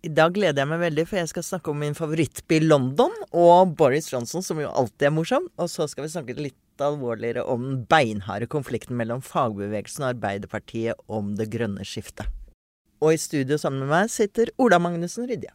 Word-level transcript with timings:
I 0.00 0.08
dag 0.16 0.32
gleder 0.32 0.62
jeg 0.62 0.68
meg 0.70 0.80
veldig, 0.80 1.02
for 1.10 1.18
jeg 1.18 1.28
skal 1.28 1.44
snakke 1.44 1.72
om 1.72 1.82
min 1.82 1.96
favorittby 1.96 2.62
London 2.64 3.12
og 3.36 3.74
Boris 3.76 4.06
Johnson, 4.08 4.40
som 4.40 4.56
jo 4.62 4.70
alltid 4.72 5.10
er 5.10 5.12
morsom. 5.12 5.48
Og 5.60 5.68
så 5.68 5.84
skal 5.92 6.06
vi 6.06 6.12
snakke 6.14 6.36
litt 6.38 6.80
alvorligere 6.80 7.44
om 7.44 7.66
den 7.66 7.82
beinharde 7.84 8.48
konflikten 8.48 8.96
mellom 8.96 9.20
fagbevegelsen 9.20 10.06
og 10.06 10.14
Arbeiderpartiet 10.14 10.96
om 11.12 11.34
det 11.36 11.50
grønne 11.52 11.84
skiftet. 11.84 12.32
Og 13.04 13.12
i 13.12 13.20
studio 13.20 13.60
sammen 13.60 13.84
med 13.84 13.92
meg 13.92 14.12
sitter 14.12 14.48
Ola 14.56 14.80
Magnussen 14.80 15.28
Rydje. 15.28 15.52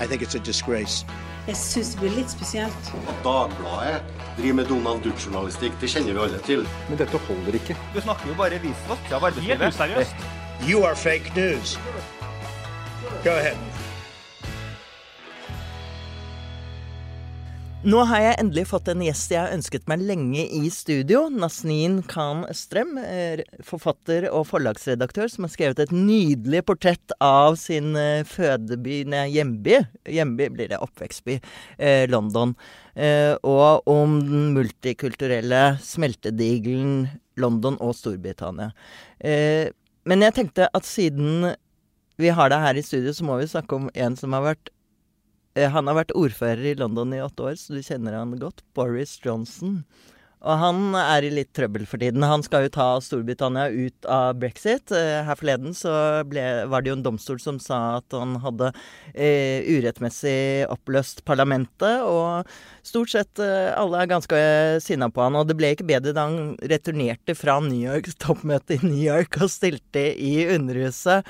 I 0.00 0.06
think 0.10 0.26
it's 0.26 0.34
a 0.34 0.42
disgrace. 0.42 1.06
Jeg 1.46 1.54
syns 1.58 1.94
det 1.94 2.02
blir 2.02 2.16
litt 2.18 2.34
spesielt. 2.34 2.90
At 3.06 3.22
Dagbladet 3.22 4.02
driver 4.40 4.58
med 4.58 4.70
Donald 4.74 5.06
Duck-journalistikk, 5.06 5.78
det 5.78 5.92
kjenner 5.94 6.18
vi 6.18 6.24
alle 6.26 6.42
til. 6.50 6.66
Men 6.90 6.98
dette 6.98 7.22
holder 7.30 7.62
ikke. 7.62 7.78
Du 7.94 8.02
snakker 8.02 8.32
jo 8.32 8.38
bare 8.42 8.58
visvask 8.62 9.14
av 9.14 9.30
arbeidslivet. 9.30 9.68
Helt 9.68 9.78
useriøst. 9.78 10.26
You 10.66 10.82
are 10.82 10.98
fake 10.98 11.30
news. 11.38 11.78
Go 13.24 13.30
ahead. 13.36 13.56
Nå 17.80 18.02
har 18.08 18.20
jeg 18.20 18.36
endelig 18.42 18.62
fått 18.68 18.88
en 18.92 19.00
gjest 19.00 19.30
jeg 19.32 19.40
har 19.40 19.52
ønsket 19.54 19.86
meg 19.88 20.02
lenge 20.04 20.42
i 20.56 20.70
studio. 20.72 21.26
Nasneen 21.32 21.98
Khan 22.08 22.42
Østrem, 22.48 22.98
eh, 23.00 23.40
forfatter 23.64 24.26
og 24.28 24.46
forlagsredaktør, 24.50 25.28
som 25.32 25.44
har 25.44 25.52
skrevet 25.52 25.80
et 25.84 25.92
nydelig 25.92 26.60
portrett 26.68 27.14
av 27.24 27.56
sin 27.60 27.94
eh, 27.96 28.20
fødeby, 28.28 28.98
nei, 29.08 29.26
hjemby, 29.32 29.78
hjemby 30.12 30.48
blir 30.56 30.68
det, 30.72 30.80
oppvekstby, 30.80 31.38
eh, 31.78 32.04
London. 32.12 32.56
Og 33.48 33.88
om 33.88 34.18
den 34.26 34.50
multikulturelle 34.52 35.78
smeltedigelen 35.80 37.06
London 37.40 37.78
og 37.80 37.94
Storbritannia. 37.96 38.72
Men 40.04 40.24
jeg 40.26 40.36
tenkte 40.36 40.66
at 40.76 40.84
siden 40.84 41.54
vi 42.20 42.30
har 42.36 42.52
deg 42.52 42.62
her 42.64 42.78
i 42.78 42.84
studio, 42.84 43.14
så 43.16 43.26
må 43.26 43.40
vi 43.40 43.48
snakke 43.50 43.78
om 43.78 43.90
en 43.94 44.16
som 44.18 44.36
har 44.36 44.44
vært 44.52 44.70
eh, 45.56 45.70
Han 45.72 45.90
har 45.90 46.00
vært 46.02 46.16
ordfører 46.18 46.72
i 46.72 46.78
London 46.78 47.16
i 47.16 47.22
åtte 47.24 47.50
år, 47.50 47.58
så 47.58 47.76
du 47.76 47.82
kjenner 47.82 48.18
han 48.18 48.38
godt. 48.40 48.64
Boris 48.76 49.18
Johnson. 49.24 49.84
Og 50.40 50.56
han 50.56 50.94
er 50.96 51.26
i 51.26 51.32
litt 51.32 51.50
trøbbel 51.56 51.84
for 51.88 52.00
tiden. 52.00 52.24
Han 52.24 52.40
skal 52.44 52.64
jo 52.64 52.72
ta 52.72 52.86
Storbritannia 53.04 53.66
ut 53.68 54.06
av 54.08 54.38
brexit. 54.40 54.88
Eh, 54.96 55.20
her 55.26 55.36
forleden 55.36 55.74
så 55.76 55.92
ble, 56.28 56.44
var 56.72 56.80
det 56.80 56.90
jo 56.90 56.96
en 56.96 57.04
domstol 57.04 57.40
som 57.42 57.58
sa 57.60 57.98
at 57.98 58.16
han 58.16 58.38
hadde 58.40 58.70
eh, 59.12 59.68
urettmessig 59.68 60.64
oppløst 60.72 61.26
parlamentet. 61.28 62.00
Og 62.08 62.48
stort 62.86 63.12
sett 63.12 63.44
eh, 63.44 63.68
alle 63.76 64.00
er 64.00 64.12
ganske 64.14 64.42
sinna 64.80 65.10
på 65.12 65.26
han. 65.26 65.36
Og 65.36 65.44
det 65.50 65.58
ble 65.60 65.74
ikke 65.76 65.90
bedre 65.92 66.16
da 66.16 66.24
han 66.30 66.56
returnerte 66.72 67.36
fra 67.36 67.60
New 67.60 67.84
York, 67.84 68.08
toppmøte 68.24 68.80
i 68.80 68.84
New 68.86 69.02
York 69.04 69.42
og 69.44 69.52
stilte 69.52 70.08
i 70.16 70.38
Underhuset 70.48 71.28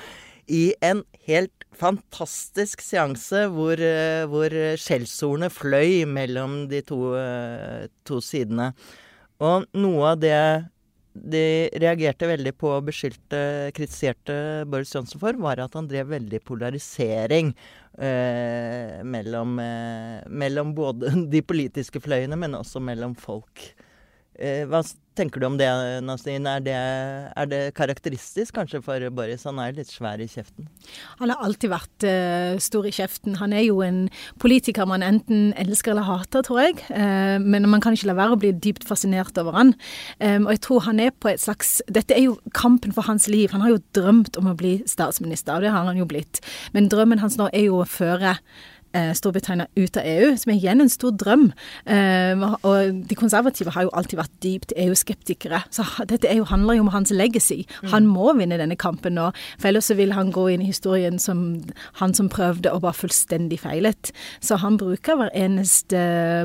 i 0.51 0.63
en 0.83 1.05
helt 1.27 1.65
fantastisk 1.77 2.83
seanse 2.83 3.45
hvor, 3.53 3.79
eh, 3.79 4.25
hvor 4.29 4.53
skjellsordene 4.81 5.49
fløy 5.53 6.03
mellom 6.09 6.65
de 6.71 6.83
to, 6.85 7.15
eh, 7.15 7.87
to, 8.07 8.19
sidene. 8.21 8.73
Og 9.41 9.65
noe 9.73 10.11
av 10.11 10.21
det 10.21 10.37
de 11.11 11.67
reagerte 11.81 12.27
veldig 12.29 12.53
på 12.55 12.69
og 12.71 12.87
beskyldte, 12.87 13.71
kritiserte 13.75 14.35
Boris 14.71 14.93
Johnson 14.95 15.19
for, 15.19 15.35
var 15.43 15.59
at 15.59 15.73
han 15.75 15.89
drev 15.89 16.11
veldig 16.13 16.39
polarisering 16.47 17.51
eh, 17.99 19.01
mellom, 19.03 19.57
eh, 19.59 20.21
mellom 20.31 20.75
både 20.77 21.11
de 21.33 21.43
politiske 21.43 21.99
fløyene, 22.03 22.39
men 22.39 22.55
også 22.59 22.83
mellom 22.83 23.15
folk. 23.19 23.71
Eh, 24.41 24.63
hva 24.65 24.81
tenker 25.17 25.41
du 25.41 25.45
om 25.45 25.57
det, 25.59 25.67
Nasrin? 26.01 26.47
Er 26.49 26.63
det, 26.65 26.73
er 26.73 27.49
det, 27.51 27.59
karakteristisk 27.77 28.55
kanskje 28.55 28.79
for 28.81 29.03
Boris? 29.13 29.43
Han 29.45 29.59
er 29.61 29.75
litt 29.77 29.91
svær 29.91 30.21
i 30.23 30.25
kjeften. 30.31 30.65
Han 31.19 31.29
har 31.29 31.43
alltid 31.45 31.69
vært 31.69 32.05
uh, 32.07 32.55
stor 32.63 32.87
i 32.89 32.93
kjeften. 32.95 33.37
Han 33.41 33.53
er 33.53 33.65
jo 33.67 33.83
en 33.85 34.05
politiker 34.41 34.89
man 34.89 35.05
enten 35.05 35.51
elsker 35.61 35.93
eller 35.93 36.07
hater, 36.07 36.45
tror 36.47 36.63
jeg. 36.63 36.79
Uh, 36.89 37.37
men 37.43 37.69
man 37.69 37.83
kan 37.83 37.93
ikke 37.93 38.09
la 38.09 38.17
være 38.17 38.37
å 38.37 38.41
bli 38.41 38.53
dypt 38.65 38.87
fascinert 38.87 39.37
over 39.41 39.59
han. 39.59 39.75
Um, 40.17 40.47
og 40.47 40.55
jeg 40.55 40.63
tror 40.65 40.87
han 40.87 41.03
er 41.03 41.13
på 41.13 41.29
et 41.33 41.43
slags 41.43 41.79
Dette 41.91 42.17
er 42.17 42.25
jo 42.25 42.39
kampen 42.57 42.95
for 42.95 43.05
hans 43.05 43.29
liv. 43.29 43.51
Han 43.53 43.65
har 43.65 43.75
jo 43.75 43.83
drømt 43.93 44.39
om 44.41 44.49
å 44.49 44.57
bli 44.57 44.79
statsminister, 44.89 45.59
og 45.59 45.67
det 45.67 45.75
har 45.75 45.85
han 45.85 46.01
jo 46.01 46.09
blitt. 46.09 46.41
Men 46.73 46.89
drømmen 46.89 47.21
hans 47.21 47.37
nå 47.37 47.51
er 47.51 47.67
jo 47.67 47.83
å 47.83 47.89
føre 47.89 48.39
Storbritannia 49.17 49.67
ut 49.75 49.97
av 49.97 50.05
EU, 50.07 50.35
som 50.37 50.51
er 50.51 50.57
igjen 50.59 50.83
en 50.83 50.91
stor 50.91 51.13
drøm. 51.15 51.49
Eh, 51.85 52.43
og 52.67 53.01
de 53.07 53.17
konservative 53.17 53.73
har 53.75 53.87
jo 53.87 53.93
alltid 53.97 54.19
vært 54.19 54.37
dypt 54.43 54.73
EU-skeptikere. 54.79 55.63
Så 55.73 55.85
dette 56.09 56.31
jo, 56.35 56.45
handler 56.49 56.77
jo 56.77 56.85
om 56.85 56.91
hans 56.93 57.13
legacy. 57.13 57.61
Han 57.93 58.09
må 58.09 58.33
vinne 58.39 58.59
denne 58.59 58.77
kampen 58.79 59.15
nå, 59.17 59.29
for 59.57 59.71
ellers 59.71 59.89
så 59.91 59.97
vil 59.99 60.15
han 60.15 60.33
gå 60.35 60.47
inn 60.53 60.65
i 60.65 60.69
historien 60.69 61.19
som 61.21 61.61
han 62.01 62.15
som 62.17 62.29
prøvde 62.31 62.71
og 62.73 62.83
bare 62.85 62.97
fullstendig 62.97 63.61
feilet. 63.63 64.11
Så 64.43 64.59
han 64.61 64.79
bruker 64.81 65.19
hver 65.19 65.33
eneste 65.37 66.01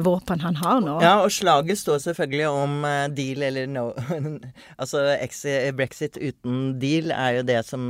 våpen 0.07 0.43
han 0.45 0.59
har 0.63 0.83
nå. 0.85 0.99
Ja, 1.05 1.19
og 1.25 1.33
slaget 1.35 1.81
står 1.83 2.03
selvfølgelig 2.07 2.49
om 2.51 2.79
eh, 2.89 3.07
deal 3.17 3.47
eller 3.51 3.71
no. 3.71 3.89
altså 4.81 5.05
brexit 5.77 6.19
uten 6.21 6.77
deal 6.81 7.13
er 7.15 7.41
jo 7.41 7.47
det 7.47 7.61
som 7.67 7.85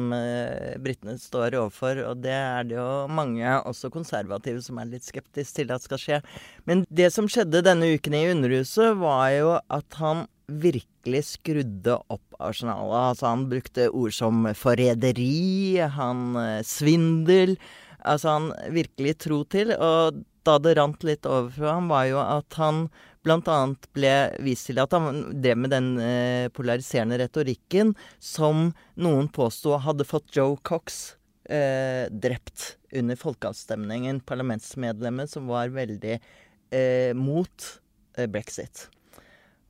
britene 0.82 1.16
står 1.20 1.56
overfor, 1.58 2.00
og 2.10 2.22
det 2.24 2.34
er 2.34 2.66
det 2.68 2.76
jo 2.78 2.88
mange, 3.12 3.44
også 3.66 3.90
konservative 3.92 4.45
konservative 4.46 4.62
som 4.62 4.78
er 4.78 4.90
litt 4.90 5.04
skeptisk 5.06 5.56
til 5.56 5.72
at 5.72 5.82
skal 5.82 5.98
skje. 5.98 6.20
Men 6.66 6.84
det 6.90 7.12
som 7.12 7.28
skjedde 7.28 7.64
denne 7.64 7.96
uken 7.96 8.14
i 8.14 8.30
Underhuset, 8.30 8.96
var 8.98 9.30
jo 9.34 9.58
at 9.68 9.98
han 9.98 10.26
virkelig 10.46 11.24
skrudde 11.26 11.96
opp 12.08 12.38
arsenalet. 12.38 13.10
Altså 13.10 13.26
han 13.26 13.48
brukte 13.50 13.90
ord 13.90 14.14
som 14.14 14.46
forræderi, 14.54 15.78
han 15.80 16.36
eh, 16.36 16.62
svindel. 16.62 17.56
Altså 18.04 18.36
han 18.36 18.52
virkelig 18.70 19.18
tro 19.18 19.42
til. 19.44 19.74
Og 19.74 20.22
da 20.46 20.58
det 20.62 20.76
rant 20.78 21.02
litt 21.02 21.26
over 21.26 21.50
for 21.50 21.66
ham, 21.72 21.90
var 21.90 22.06
jo 22.06 22.22
at 22.22 22.58
han 22.60 22.86
bl.a. 23.26 23.58
ble 23.90 24.14
vist 24.46 24.68
til 24.68 24.78
at 24.78 24.92
han 24.94 25.24
drev 25.42 25.58
med 25.58 25.72
den 25.74 25.96
eh, 25.98 26.46
polariserende 26.54 27.18
retorikken 27.18 27.96
som 28.22 28.70
noen 28.94 29.26
påsto 29.26 29.80
hadde 29.82 30.06
fått 30.06 30.30
Joe 30.36 30.54
Cox 30.62 31.16
eh, 31.50 32.06
drept 32.10 32.76
under 32.92 33.16
folkeavstemningen. 33.16 34.20
Parlamentsmedlemmet 34.28 35.30
som 35.32 35.48
var 35.50 35.72
veldig 35.74 36.18
eh, 36.18 37.12
mot 37.16 37.68
eh, 38.16 38.28
brexit. 38.30 38.86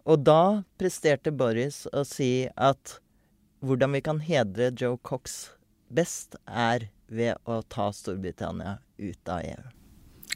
Og 0.06 0.22
da 0.22 0.62
presterte 0.78 1.34
Boris 1.34 1.84
å 1.90 2.04
si 2.06 2.46
at 2.54 2.98
hvordan 3.66 3.96
vi 3.96 4.02
kan 4.04 4.20
hedre 4.22 4.70
Joe 4.76 5.00
Cox 5.02 5.48
best, 5.88 6.36
er 6.46 6.88
ved 7.06 7.38
å 7.46 7.60
ta 7.70 7.90
Storbritannia 7.94 8.78
ut 8.98 9.30
av 9.30 9.42
EU. 9.46 9.72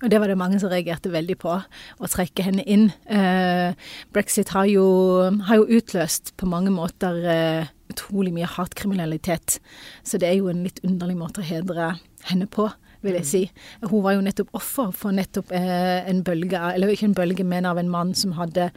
Og 0.00 0.08
det 0.08 0.20
var 0.22 0.30
det 0.30 0.38
mange 0.40 0.60
som 0.62 0.70
reagerte 0.72 1.10
veldig 1.12 1.36
på, 1.42 1.56
å 2.00 2.08
trekke 2.08 2.44
henne 2.46 2.64
inn. 2.64 2.86
Eh, 3.04 3.76
brexit 4.14 4.52
har 4.54 4.68
jo, 4.70 4.86
har 5.48 5.60
jo, 5.60 5.80
utløst 5.80 6.32
på 6.40 6.48
mange 6.48 6.72
måter 6.72 7.18
eh, 7.28 7.72
utrolig 7.90 8.32
mye 8.36 8.48
hatkriminalitet. 8.48 9.58
Så 10.06 10.20
det 10.20 10.30
er 10.30 10.38
jo 10.38 10.50
en 10.52 10.64
litt 10.66 10.80
underlig 10.86 11.18
måte 11.20 11.42
å 11.42 11.46
hedre 11.46 11.94
henne 12.28 12.48
på, 12.50 12.68
vil 13.04 13.16
jeg 13.18 13.26
mm. 13.26 13.30
si. 13.30 13.42
Hun 13.86 14.04
var 14.04 14.16
jo 14.16 14.24
nettopp 14.24 14.52
offer 14.58 14.92
for 14.96 15.16
nettopp 15.16 15.52
eh, 15.56 16.00
en 16.10 16.24
bølge, 16.26 16.60
eller 16.74 16.92
ikke 16.92 17.10
en 17.10 17.18
bølge, 17.18 17.46
men 17.46 17.68
av 17.68 17.80
en 17.80 17.92
mann 17.92 18.14
som 18.18 18.36
hadde 18.38 18.70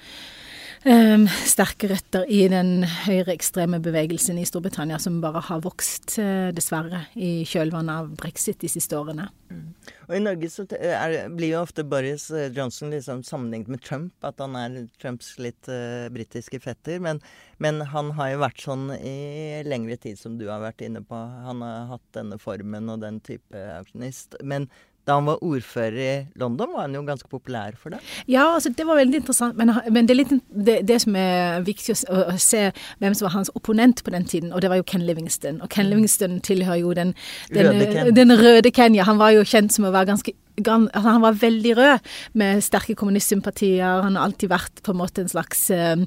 um, 0.85 1.25
sterke 1.47 1.89
røtter 1.91 2.27
i 2.31 2.44
den 2.51 2.85
høyreekstreme 3.05 3.79
bevegelsen 3.83 4.39
i 4.39 4.45
Storbritannia, 4.47 4.99
som 5.01 5.21
bare 5.23 5.41
har 5.47 5.63
vokst, 5.63 6.16
uh, 6.19 6.51
dessverre, 6.55 7.05
i 7.16 7.44
kjølvannet 7.47 8.03
av 8.03 8.11
brexit 8.19 8.59
de 8.63 8.71
siste 8.71 8.97
årene. 8.97 9.29
Mm. 9.51 9.66
Og 10.07 10.16
I 10.17 10.21
Norge 10.23 10.49
så 10.51 10.66
er, 10.77 11.16
blir 11.33 11.53
jo 11.53 11.63
ofte 11.63 11.85
Boris 11.88 12.29
eh, 12.33 12.49
Johnson 12.53 12.91
liksom 12.94 13.21
sammenlignet 13.27 13.71
med 13.71 13.83
Trump, 13.85 14.13
at 14.25 14.41
han 14.44 14.57
er 14.59 14.79
Trumps 15.01 15.33
litt 15.41 15.69
uh, 15.71 16.09
britiske 16.13 16.59
fetter. 16.63 17.00
Men, 17.03 17.21
men, 17.63 17.83
han 17.94 18.13
har 18.17 18.33
jo 18.33 18.41
vært 18.44 18.63
sånn 18.63 18.88
i 18.97 19.61
lengre 19.67 20.00
tid, 20.01 20.19
som 20.19 20.39
du 20.39 20.47
har 20.51 20.63
vært 20.63 20.83
inne 20.85 21.03
på. 21.05 21.19
Han 21.47 21.63
har 21.65 21.94
hatt 21.95 22.09
denne 22.17 22.39
formen 22.41 22.91
og 22.91 23.03
den 23.05 23.21
type 23.23 23.67
aksjonist. 23.77 24.39
Men 24.44 24.69
da 25.07 25.17
han 25.17 25.25
var 25.27 25.41
ordfører 25.44 25.97
i 26.00 26.11
London, 26.39 26.71
var 26.71 26.85
han 26.85 26.95
jo 26.95 27.01
ganske 27.03 27.27
populær 27.27 27.75
for 27.79 27.91
det? 27.91 28.00
Ja, 28.31 28.45
altså 28.53 28.71
det 28.71 28.85
var 28.88 29.01
veldig 29.01 29.19
interessant. 29.19 29.57
Men, 29.59 29.73
men 29.91 30.07
det, 30.07 30.15
det, 30.50 30.77
det, 30.88 31.00
som 31.03 31.17
er 31.19 31.65
viktig 31.67 31.97
å, 32.07 32.21
å, 32.23 32.38
se 32.39 32.69
hvem 33.03 33.17
som 33.17 33.27
var 33.27 33.35
hans 33.35 33.51
opponent 33.59 34.03
på 34.05 34.13
den 34.15 34.27
tiden, 34.29 34.53
og 34.53 34.63
det 34.63 34.71
var 34.71 34.79
jo 34.79 34.88
Ken 34.88 35.03
Livingston. 35.03 35.59
Og 35.61 35.71
Ken 35.73 35.89
mm. 35.89 35.91
Livingston 35.91 36.39
tilhører 36.47 36.79
jo 36.79 36.95
den, 36.95 37.11
den, 37.51 37.67
røde, 37.73 37.89
Ken. 37.91 38.15
den 38.15 38.38
røde 38.39 38.71
Ken. 38.71 38.95
Ja, 38.95 39.07
han 39.09 39.19
var 39.19 39.35
jo 39.35 39.44
kjent 39.47 39.75
som 39.75 39.89
å 39.89 39.94
være 39.94 40.13
ganske 40.13 40.38
altså 40.53 41.09
han 41.09 41.23
var 41.23 41.39
veldig 41.41 41.71
rød, 41.77 42.09
med 42.38 42.61
sterke 42.61 42.95
kommunistsympatier. 42.95 44.03
Han 44.05 44.15
har 44.15 44.27
alltid 44.27 44.51
vært 44.51 44.83
på 44.85 44.94
en 44.94 45.00
måte 45.00 45.23
en 45.23 45.31
slags 45.31 45.65
uh, 45.73 45.97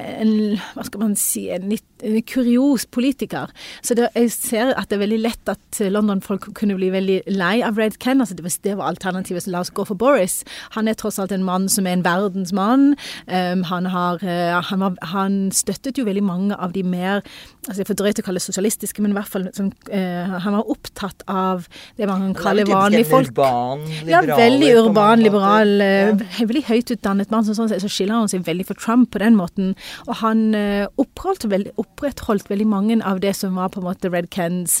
en 0.00 0.34
hva 0.74 0.86
skal 0.86 1.04
man 1.04 1.16
si, 1.18 1.48
en 1.52 1.68
litt 1.70 1.86
en 2.02 2.22
kurios 2.22 2.86
politiker. 2.86 3.50
Så 3.82 3.94
det, 3.98 4.08
jeg 4.16 4.32
ser 4.34 4.72
at 4.78 4.90
det 4.90 4.98
er 4.98 5.04
veldig 5.04 5.20
lett 5.20 5.52
at 5.52 5.80
London-folk 5.92 6.50
kunne 6.56 6.76
bli 6.78 6.90
veldig 6.92 7.18
lei 7.36 7.60
av 7.66 7.78
Red 7.80 7.98
Ken. 8.02 8.22
Altså 8.22 8.36
det, 8.36 8.44
var, 8.46 8.56
det 8.64 8.76
var 8.78 8.92
alternativet, 8.94 9.44
så 9.44 9.54
la 9.54 9.62
oss 9.64 9.72
gå 9.74 9.84
for 9.88 9.98
Boris. 10.00 10.40
Han 10.76 10.88
er 10.90 10.98
tross 10.98 11.20
alt 11.20 11.34
en 11.34 11.46
mann 11.46 11.68
som 11.72 11.88
er 11.88 11.98
en 11.98 12.06
verdensmann. 12.06 12.94
Um, 13.26 13.64
han, 13.70 13.90
har, 13.92 14.22
uh, 14.24 14.60
han, 14.70 14.84
var, 14.84 14.96
han, 15.12 15.40
støttet 15.54 15.98
jo 15.98 16.06
veldig 16.06 16.24
mange 16.24 16.56
av 16.56 16.74
de 16.74 16.82
mer 16.86 17.22
altså 17.68 17.82
Jeg 17.82 17.96
drøyt 17.98 18.20
å 18.22 18.24
kalle 18.24 18.40
det 18.40 18.46
sosialistiske, 18.46 19.02
men 19.04 19.12
i 19.12 19.16
hvert 19.18 19.30
fall 19.30 19.44
sånn, 19.54 19.68
uh, 19.92 20.38
han 20.42 20.56
var 20.56 20.70
opptatt 20.72 21.24
av 21.30 21.66
det 21.98 22.08
man 22.08 22.22
kan 22.24 22.36
kalle 22.38 22.64
vanlige 22.68 23.08
folk. 23.10 23.30
Urban, 23.34 23.84
liberal, 23.84 24.30
ja, 24.30 24.38
veldig 24.40 24.70
urban, 24.80 25.24
liberal. 25.24 25.74
Ja. 25.80 26.14
Veldig 26.40 26.64
høyt 26.70 26.94
utdannet 26.96 27.32
mann. 27.32 27.44
Så, 27.46 27.54
sånn, 27.58 27.70
så 27.70 27.90
skiller 27.90 28.16
han 28.16 28.32
seg 28.32 28.46
veldig 28.46 28.66
for 28.70 28.80
Trump 28.80 29.12
på 29.14 29.20
den 29.22 29.36
måten. 29.38 29.74
Og 30.06 30.14
han 30.22 30.50
uh, 30.54 30.86
opprettholdt 31.00 31.72
opprettholdt 31.80 32.50
veldig 32.50 32.66
mange 32.68 32.98
av 33.06 33.20
det 33.22 33.34
som 33.38 33.58
var 33.58 33.72
på 33.74 33.80
en 33.80 33.88
måte 33.88 34.10
Red 34.12 34.30
Kens 34.34 34.80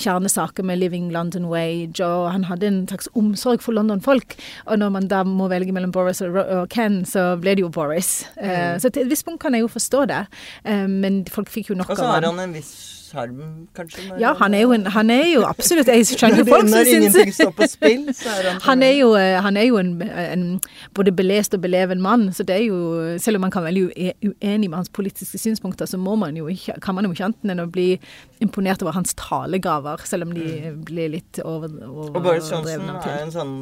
kjernesaker 0.00 0.66
med 0.66 0.80
Living 0.80 1.10
London 1.14 1.48
Wage, 1.50 2.04
og 2.04 2.30
han 2.32 2.46
hadde 2.50 2.70
en 2.70 2.82
slags 2.88 3.08
omsorg 3.14 3.62
for 3.64 3.76
London-folk. 3.76 4.36
Og 4.66 4.80
når 4.82 4.92
man 4.96 5.08
da 5.12 5.22
må 5.26 5.48
velge 5.52 5.74
mellom 5.76 5.94
Boris 5.94 6.22
og, 6.24 6.68
Ken, 6.72 7.04
så 7.08 7.34
ble 7.40 7.56
det 7.56 7.64
jo 7.64 7.72
Boris. 7.72 8.26
Uh, 8.36 8.46
mm. 8.46 8.82
Så 8.82 8.90
til 8.90 9.06
et 9.06 9.14
visst 9.14 9.26
punkt 9.26 9.42
kan 9.42 9.54
jeg 9.54 9.66
jo 9.66 9.72
forstå 9.72 10.04
det, 10.10 10.26
uh, 10.68 10.86
men 10.90 11.24
folk 11.30 11.50
fikk 11.52 11.72
jo 11.72 11.80
nok 11.80 11.90
av 11.94 11.96
ham. 11.96 12.06
Og 12.06 12.06
så 12.06 12.12
har 12.14 12.30
han 12.30 12.46
en 12.48 12.56
viss 12.56 12.95
sjarm, 13.06 13.40
kanskje? 13.76 14.04
Ja, 14.20 14.32
han 14.40 14.54
er, 14.54 14.64
jo 14.66 14.72
en, 14.76 14.86
han 14.92 15.10
er 15.10 15.24
jo 15.30 15.44
absolutt 15.48 15.88
Jeg 15.92 16.06
skjønner 16.10 16.42
jo 16.42 16.46
folk 16.48 16.66
som 16.66 16.74
syns 16.74 16.90
Når 16.90 16.92
ingenting 16.96 17.34
står 17.36 17.52
på 17.56 17.68
spill, 17.70 18.04
så 18.16 18.32
er 18.34 18.50
han 18.50 18.60
Han 18.66 18.84
er 18.86 18.94
jo, 18.98 19.12
han 19.46 19.60
er 19.60 19.68
jo 19.68 19.78
en, 19.80 19.92
en, 20.02 20.46
både 20.96 21.14
belest 21.16 21.54
og 21.56 21.62
beleven 21.64 22.02
mann, 22.02 22.28
så 22.36 22.46
det 22.46 22.58
er 22.58 22.66
jo 22.66 23.18
Selv 23.22 23.40
om 23.40 23.46
man 23.46 23.54
kan 23.54 23.64
være 23.64 23.76
veldig 23.76 24.12
uenig 24.24 24.70
med 24.70 24.76
hans 24.76 24.88
politiske 24.88 25.38
synspunkter, 25.38 25.86
så 25.86 25.98
må 25.98 26.16
man 26.16 26.36
jo 26.36 26.48
ikke, 26.52 26.76
kan 26.82 26.94
man 26.94 27.06
jo 27.06 27.14
ikke 27.14 27.30
annet 27.30 27.54
enn 27.54 27.62
å 27.64 27.68
bli 27.70 27.88
imponert 28.44 28.82
over 28.84 28.96
hans 28.96 29.14
talegaver, 29.18 30.02
selv 30.04 30.28
om 30.28 30.34
de 30.36 30.44
mm. 30.44 30.82
blir 30.86 31.12
litt 31.16 31.40
over, 31.44 31.72
over 31.86 32.16
Og 32.16 32.22
Boris 32.22 32.50
Johnson 32.52 32.90
er 32.96 33.22
en 33.22 33.32
sånn 33.34 33.56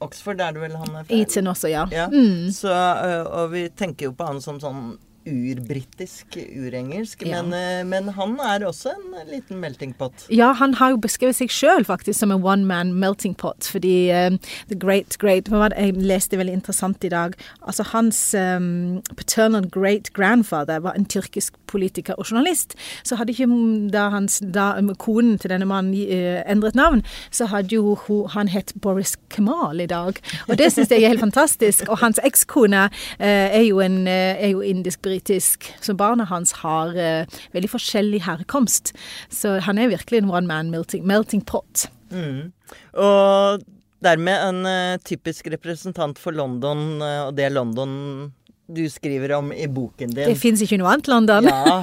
Oxford, 0.00 0.40
er 0.40 0.56
det 0.56 0.64
vel 0.64 0.76
han 0.78 0.90
er 0.94 1.06
fra? 1.06 1.20
Eton 1.20 1.50
også, 1.52 1.70
ja. 1.72 1.86
ja. 1.94 2.08
Mm. 2.12 2.50
Så, 2.54 2.72
og 2.72 3.52
vi 3.54 3.68
tenker 3.76 4.10
jo 4.10 4.16
på 4.16 4.28
han 4.28 4.42
som 4.44 4.60
sånn 4.62 4.94
urbritisk, 5.26 6.36
urengelsk. 6.56 7.22
Ja. 7.26 7.42
Men, 7.42 7.52
eh, 7.52 7.84
men, 7.84 8.08
han 8.08 8.38
er 8.40 8.64
også 8.66 8.94
en 8.94 9.28
liten 9.28 9.60
melting 9.60 9.92
pot. 9.94 10.26
Ja, 10.32 10.52
han 10.52 10.74
har 10.74 10.94
jo 10.94 11.00
beskrevet 11.02 11.36
seg 11.36 11.52
sjøl 11.52 11.84
faktisk 11.84 12.18
som 12.18 12.32
en 12.32 12.42
one 12.42 12.64
man 12.64 12.94
melting 12.96 13.34
pot. 13.36 13.68
Fordi 13.68 14.10
um, 14.12 14.38
the 14.68 14.74
great, 14.74 15.18
great 15.18 15.48
Jeg 15.50 15.94
leste 15.96 16.38
veldig 16.38 16.52
interessant 16.52 17.04
i 17.04 17.08
dag. 17.08 17.34
Altså 17.62 17.84
hans 17.92 18.34
um, 18.34 19.02
paternal 19.16 19.68
great 19.68 20.12
grandfather 20.12 20.80
var 20.80 20.96
en 20.96 21.04
tyrkisk 21.04 21.54
politiker 21.66 22.14
og 22.14 22.30
journalist. 22.30 22.74
Så 23.04 23.16
hadde 23.16 23.32
ikke 23.32 23.90
da, 23.92 24.08
hans, 24.08 24.40
da 24.40 24.72
konen 24.98 25.38
til 25.38 25.50
denne 25.50 25.68
mannen 25.68 25.94
uh, 25.94 26.40
endret 26.50 26.74
navn, 26.74 27.04
så 27.30 27.46
hadde 27.46 27.74
jo 27.74 27.94
hun, 28.06 28.28
han 28.32 28.48
hett 28.48 28.72
Boris 28.80 29.16
Kemal 29.28 29.80
i 29.80 29.86
dag. 29.86 30.16
Og 30.48 30.58
det 30.58 30.72
syns 30.72 30.90
jeg 30.90 31.04
er 31.04 31.12
helt 31.12 31.20
fantastisk. 31.20 31.88
Og 31.88 32.00
hans 32.00 32.20
ekskone 32.24 32.88
uh, 32.88 33.20
er 33.20 33.66
jo 33.68 33.80
en 33.84 34.06
uh, 34.08 34.30
er 34.40 34.54
jo 34.54 34.60
indisk 34.64 35.02
britisk. 35.10 35.68
Så 35.82 35.96
barna 35.98 36.26
hans 36.30 36.54
har 36.62 36.94
uh, 36.94 37.40
veldig 37.56 37.72
forskjellig 37.74 38.22
herkomst. 38.28 38.94
Så 39.32 39.58
han 39.66 39.78
er 39.80 39.92
virkelig 39.92 40.22
en 40.22 40.32
one 40.32 40.46
man 40.50 40.72
melting, 40.72 41.04
melting 41.08 41.44
pot. 41.46 41.88
Mm. 42.10 42.50
Og 42.94 43.62
dermed 44.04 44.48
en 44.48 44.66
uh, 44.66 45.00
typisk 45.04 45.50
representant 45.52 46.18
for 46.18 46.36
London, 46.36 47.00
uh, 47.02 47.28
og 47.28 47.34
det 47.38 47.50
London 47.52 48.30
du 48.70 48.84
skriver 48.90 49.32
om 49.32 49.52
i 49.52 49.66
boken 49.66 50.12
din. 50.14 50.28
Det 50.28 50.38
fins 50.38 50.60
ikke 50.62 50.78
noe 50.78 50.92
annet 50.92 51.08
London. 51.10 51.46
Ja. 51.50 51.80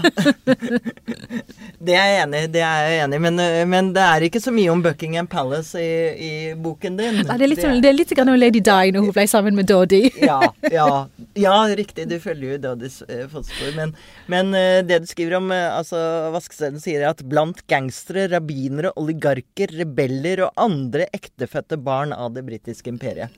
det 1.83 1.95
er 1.97 2.06
jeg 2.07 2.21
enig. 2.24 2.44
Det 2.53 2.62
er 2.63 2.85
jeg 2.88 3.01
enig 3.03 3.19
i. 3.19 3.24
Men, 3.25 3.41
men, 3.68 3.89
det 3.95 4.06
er 4.06 4.27
ikke 4.29 4.39
så 4.39 4.53
mye 4.56 4.71
om 4.71 4.83
Buckingham 4.85 5.27
Palace 5.27 5.81
i, 5.83 5.97
i 6.15 6.31
boken 6.56 6.95
din. 7.00 7.19
Ja, 7.25 7.35
det 7.35 7.44
er 7.44 7.51
litt, 7.51 7.59
det 7.59 7.68
er... 7.68 7.81
Det 7.83 7.91
er 7.91 7.97
litt 7.97 8.15
om 8.24 8.31
Lady 8.39 8.63
Di 8.63 8.94
når 8.95 9.03
hun 9.03 9.12
ble 9.15 9.27
sammen 9.27 9.59
med 9.59 9.68
Doddy. 9.68 10.06
ja, 10.24 10.39
ja, 10.71 10.88
ja, 11.39 11.56
riktig. 11.78 12.07
Du 12.12 12.18
følger 12.24 12.56
jo 12.56 12.60
Doddys 12.66 13.00
uh, 13.07 13.25
fotspor. 13.31 13.74
Men, 13.78 13.95
men 14.31 14.54
uh, 14.56 14.84
det 14.86 15.01
du 15.04 15.10
skriver 15.10 15.38
om 15.39 15.51
uh, 15.54 15.78
altså 15.78 16.00
Vaskesteden 16.36 16.81
sier 16.84 17.07
at 17.10 17.24
blant 17.30 17.63
gangstere, 17.72 18.28
rabbinere, 18.34 18.94
oligarker, 19.00 19.74
rebeller 19.80 20.48
og 20.48 20.63
andre 20.68 21.10
ektefødte 21.16 21.80
barn 21.81 22.16
av 22.16 22.34
det 22.36 22.45
britiske 22.48 22.92
imperiet. 22.92 23.36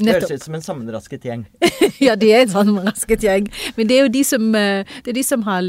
Det 0.00 0.14
høres 0.16 0.32
ut 0.32 0.44
som 0.46 0.56
en 0.56 0.64
sammenrasket 0.64 1.26
gjeng. 1.28 1.42
ja, 2.06 2.14
de 2.18 2.30
er 2.32 2.46
en 2.46 2.52
sammenrasket 2.52 3.24
gjeng. 3.26 3.48
Men 3.76 3.90
det 3.90 3.98
er 3.98 4.06
jo 4.06 4.12
de 4.14 4.22
som, 4.26 4.46
eh, 4.56 4.88
det 5.04 5.12
er 5.12 5.18
de 5.18 5.24
som 5.26 5.44
har, 5.46 5.68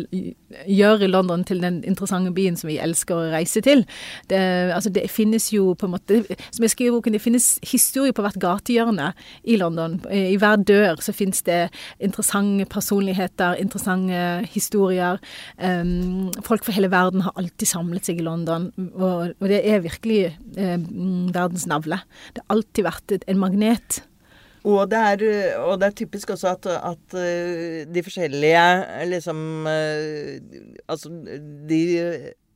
gjør 0.67 1.05
London 1.09 1.43
til 1.47 1.61
den 1.63 1.81
interessante 1.87 2.33
byen 2.35 2.57
som 2.59 2.69
vi 2.69 2.79
elsker 2.81 3.17
å 3.17 3.31
reise 3.33 3.61
til. 3.65 3.83
Det, 4.31 4.39
altså, 4.75 4.91
det 4.93 5.07
finnes 5.11 5.49
jo 5.53 5.73
på 5.77 5.87
en 5.87 5.93
måte 5.95 6.21
Som 6.53 6.65
jeg 6.65 6.73
skriver 6.73 6.91
i 6.91 6.95
boken, 6.97 7.15
det 7.15 7.23
finnes 7.23 7.47
historie 7.65 8.13
på 8.15 8.23
hvert 8.25 8.39
gatehjørne 8.41 9.11
i 9.43 9.57
London. 9.59 9.99
I 10.11 10.37
hver 10.39 10.61
dør 10.63 11.01
så 11.03 11.13
finnes 11.15 11.43
det 11.47 11.67
interessante 12.03 12.67
personligheter, 12.69 13.57
interessante 13.61 14.47
historier. 14.53 15.19
Um, 15.57 16.31
folk 16.45 16.65
fra 16.65 16.75
hele 16.75 16.91
verden 16.93 17.25
har 17.25 17.35
alltid 17.39 17.69
samlet 17.69 18.07
seg 18.07 18.21
i 18.21 18.25
London, 18.25 18.69
og, 18.93 19.33
og 19.39 19.51
det 19.51 19.61
er 19.67 19.83
virkelig 19.85 20.23
um, 20.57 21.29
verdens 21.33 21.67
navle. 21.69 22.01
Det 22.33 22.43
har 22.43 22.57
alltid 22.57 22.87
vært 22.87 23.17
en 23.27 23.41
magnet. 23.41 24.03
Og 24.63 24.87
det, 24.87 24.99
er, 24.99 25.23
og 25.59 25.75
det 25.79 25.89
er, 25.89 25.95
typisk 25.97 26.29
også 26.31 26.53
at, 26.53 26.67
at 26.71 27.15
eh, 27.19 27.83
de 27.83 28.03
forskjellige 28.03 28.61
liksom 29.11 29.67
eh, 29.67 30.39
Altså, 30.87 31.11
de 31.67 31.81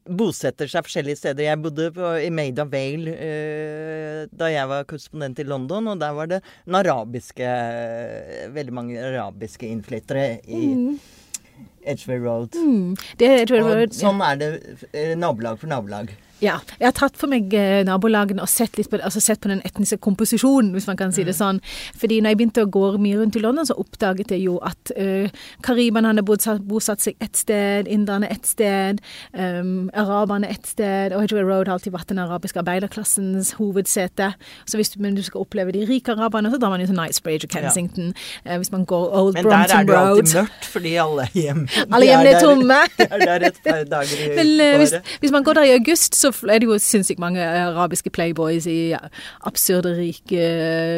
bosetter 0.08 0.70
seg 0.72 0.86
forskjellige 0.88 1.20
steder. 1.20 1.44
Jeg 1.50 1.60
bodde 1.60 1.90
på, 1.92 2.14
i 2.24 2.30
Maida 2.32 2.64
Vale 2.72 3.12
eh, 3.12 4.22
da 4.32 4.48
jeg 4.54 4.70
var 4.72 4.88
korrespondent 4.88 5.42
i 5.44 5.48
London, 5.48 5.92
og 5.92 6.00
der 6.00 6.16
var 6.16 6.32
det 6.32 6.40
arabiske 6.80 7.50
Veldig 8.56 8.76
mange 8.76 9.04
arabiske 9.04 9.68
innflyttere 9.68 10.40
i 10.48 10.62
mm. 10.72 10.94
Edgeway 11.84 12.24
Road. 12.24 12.56
Mm. 12.56 12.96
Det 13.20 13.34
Edgeway 13.42 13.66
Road. 13.68 13.92
Og 13.92 14.00
sånn 14.00 14.24
er 14.24 14.40
det 14.40 15.06
nabolag 15.20 15.60
for 15.60 15.72
nabolag. 15.72 16.16
Ja. 16.44 16.60
Jeg 16.78 16.86
har 16.86 16.96
tatt 16.98 17.18
for 17.18 17.32
meg 17.32 17.54
eh, 17.58 17.82
nabolagene 17.88 18.44
og 18.44 18.50
sett, 18.52 18.78
litt 18.78 18.92
på, 18.92 19.00
altså 19.02 19.22
sett 19.24 19.42
på 19.42 19.50
den 19.50 19.64
etniske 19.66 19.98
komposisjonen, 20.04 20.70
hvis 20.76 20.88
man 20.90 21.00
kan 21.00 21.14
si 21.16 21.26
det 21.26 21.34
mm. 21.34 21.40
sånn. 21.40 21.62
Fordi 21.98 22.20
når 22.22 22.34
jeg 22.34 22.40
begynte 22.42 22.66
å 22.66 22.70
gå 22.72 22.84
mye 23.02 23.18
rundt 23.18 23.40
i 23.40 23.42
London, 23.42 23.66
så 23.66 23.78
oppdaget 23.82 24.36
jeg 24.36 24.44
jo 24.46 24.58
at 24.66 24.94
uh, 24.98 25.32
kariberne 25.66 26.12
hadde 26.12 26.26
bosatt, 26.28 26.62
bosatt 26.68 27.02
seg 27.04 27.18
ett 27.24 27.40
sted, 27.40 27.90
inderne 27.90 28.30
ett 28.34 28.46
sted, 28.46 29.02
um, 29.34 29.90
araberne 29.98 30.50
ett 30.54 30.70
sted. 30.70 31.16
Og 31.16 31.26
Hedgeway 31.26 31.48
Road 31.48 31.72
har 31.72 31.80
alltid 31.80 31.96
vært 31.96 32.14
den 32.14 32.22
arabiske 32.22 32.62
arbeiderklassens 32.62 33.56
hovedsete. 33.58 34.30
Så 34.70 34.80
hvis 34.80 34.94
men 35.02 35.18
du 35.18 35.24
skal 35.26 35.42
oppleve 35.46 35.74
de 35.74 35.86
rike 35.90 36.14
araberne, 36.14 36.52
så 36.54 36.62
drar 36.62 36.74
man 36.74 36.84
jo 36.84 36.92
til 36.92 36.98
Knightsbridge 36.98 37.50
og 37.50 37.56
Kensington. 37.56 38.14
Ja. 38.46 38.54
Uh, 38.54 38.62
hvis 38.62 38.72
man 38.76 38.86
går 38.86 39.10
Old 39.10 39.34
men 39.40 39.50
Brompton 39.50 39.58
Road. 39.58 39.66
Men 39.66 39.74
der 39.74 39.80
er 39.80 39.90
det 39.90 39.98
jo 39.98 40.14
alltid 40.14 40.40
mørkt, 40.42 40.70
fordi 40.78 40.94
alle 41.02 41.28
hjem 41.34 41.66
Alle 41.88 42.12
hjemmene 42.12 42.30
er, 42.30 42.38
er 42.38 42.46
tomme. 42.46 42.80
De 42.98 43.10
er 43.10 43.26
der 43.26 43.50
et 43.50 43.62
par 43.66 43.84
dager 43.90 44.22
i 44.22 44.32
men, 44.38 44.54
uh, 44.62 44.78
hvis, 44.84 44.96
hvis 45.24 45.34
man 45.34 45.46
går 45.48 45.62
der 45.62 45.72
i 45.72 45.76
august, 45.78 46.16
så 46.16 46.27
så 46.34 46.50
er 46.52 46.62
det 46.62 46.70
jo 46.70 46.78
sinnssykt 46.82 47.22
mange 47.22 47.42
arabiske 47.44 48.12
playboys 48.14 48.68
i 48.70 48.94
absurde, 49.48 49.96
rike, 49.98 50.44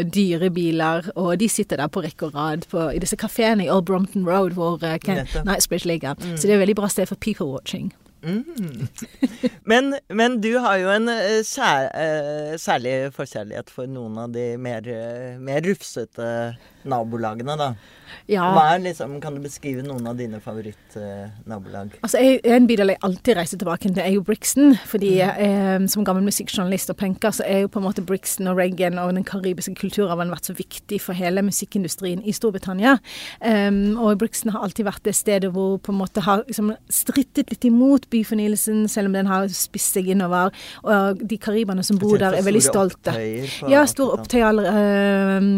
dyre 0.09 0.51
biler. 0.53 1.09
Og 1.15 1.39
de 1.39 1.50
sitter 1.50 1.81
der 1.81 1.88
på 1.88 2.03
rekke 2.05 2.29
og 2.29 2.36
rad 2.36 2.67
i 2.95 3.01
disse 3.01 3.19
kafeene 3.19 3.65
i 3.65 3.71
Old 3.71 3.86
Brompton 3.89 4.27
Road 4.27 4.57
hvor 4.57 4.79
uh, 4.83 4.98
Knightsbridge 5.00 5.88
ligger. 5.88 6.13
Mm. 6.19 6.38
Så 6.38 6.48
det 6.48 6.53
er 6.53 6.59
et 6.59 6.65
veldig 6.67 6.79
bra 6.81 6.89
sted 6.91 7.09
for 7.09 7.15
people 7.15 7.48
watching. 7.48 7.93
Mm. 8.24 8.88
Men, 9.63 9.95
men, 10.09 10.41
du 10.41 10.57
har 10.59 10.75
jo 10.81 10.89
en 10.91 11.07
sær, 11.45 11.88
særlig 12.59 13.13
forkjærlighet 13.15 13.69
for 13.71 13.88
noen 13.88 14.17
av 14.19 14.33
de 14.33 14.57
mer, 14.59 14.83
mer 15.39 15.63
rufsete 15.63 16.25
nabolagene, 16.83 17.57
da. 17.59 17.74
Ja. 18.29 18.77
Liksom, 18.77 19.21
kan 19.21 19.36
du 19.36 19.41
beskrive 19.41 19.83
noen 19.86 20.07
av 20.07 20.17
dine 20.19 20.39
favorittnabolag? 20.43 21.93
Eh, 21.95 22.01
altså, 22.05 22.21
en 22.21 22.67
bydel 22.69 22.93
jeg 22.93 23.01
alltid 23.05 23.38
reiser 23.39 23.62
tilbake 23.62 23.89
til, 23.89 24.01
er 24.03 24.13
jo 24.13 24.24
Brixton. 24.25 24.75
fordi 24.86 25.15
mm. 25.24 25.41
eh, 25.45 25.88
Som 25.89 26.05
gammel 26.05 26.25
musikkjournalist 26.27 26.93
og 26.93 27.00
penker, 27.00 27.33
så 27.36 27.45
er 27.48 27.63
jo 27.63 27.71
på 27.74 27.81
en 27.81 27.88
måte 27.88 28.05
Brixton 28.05 28.51
og 28.51 28.59
Reagan 28.59 29.00
og 29.01 29.13
den 29.17 29.25
karibiske 29.25 29.74
kulturarven 29.79 30.29
vært 30.33 30.50
så 30.50 30.53
viktig 30.57 31.01
for 31.01 31.17
hele 31.17 31.41
musikkindustrien 31.45 32.21
i 32.24 32.36
Storbritannia. 32.36 32.98
Um, 33.41 33.98
og 33.98 34.19
Brixton 34.21 34.53
har 34.53 34.65
alltid 34.65 34.86
vært 34.86 35.05
det 35.07 35.15
stedet 35.17 35.51
hvor 35.53 35.79
på 35.81 35.93
en 35.93 36.00
måte 36.00 36.24
har 36.25 36.43
liksom, 36.48 36.74
strittet 36.93 37.50
litt 37.50 37.65
imot 37.65 38.09
byfornyelsen, 38.13 38.88
selv 38.91 39.09
om 39.09 39.17
den 39.17 39.29
har 39.29 39.50
spist 39.53 39.98
seg 39.98 40.12
innover. 40.13 40.53
Og 40.86 41.21
de 41.24 41.39
kariberne 41.41 41.83
som 41.86 41.98
bor 42.01 42.17
der, 42.21 42.38
er 42.38 42.45
veldig 42.45 42.63
stolte. 42.63 43.15
Ja, 43.69 43.86
store 43.89 44.19
opptøyer 44.19 44.62
uh, 44.69 45.50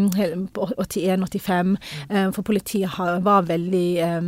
på 0.56 0.70
81 0.78 1.11
185, 1.14 1.76
eh, 2.08 2.28
for 2.34 2.46
politiet 2.46 2.98
var 3.24 3.48
veldig 3.48 3.86
eh, 4.02 4.20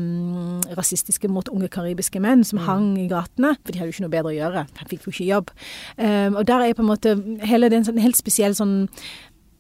rasistiske 0.79 1.31
mot 1.33 1.49
unge 1.53 1.71
karibiske 1.73 2.23
menn 2.23 2.45
som 2.47 2.61
mm. 2.61 2.67
hang 2.69 2.89
i 3.03 3.09
gatene, 3.11 3.55
for 3.63 3.73
de 3.73 3.83
hadde 3.83 3.93
jo 3.93 3.97
ikke 3.97 4.07
noe 4.07 4.17
bedre 4.17 4.33
å 4.33 4.39
gjøre. 4.39 4.67
De 4.81 4.89
fikk 4.93 5.07
jo 5.09 5.15
ikke 5.15 5.31
jobb. 5.31 5.55
Eh, 5.99 6.31
og 6.33 6.43
der 6.49 6.67
er 6.67 6.77
på 6.77 6.85
en 6.85 6.93
måte 6.93 7.17
hele 7.45 7.73
den 7.73 7.87
sånn 7.87 8.03
helt 8.03 8.19
spesielle 8.21 8.59
sånn 8.59 8.89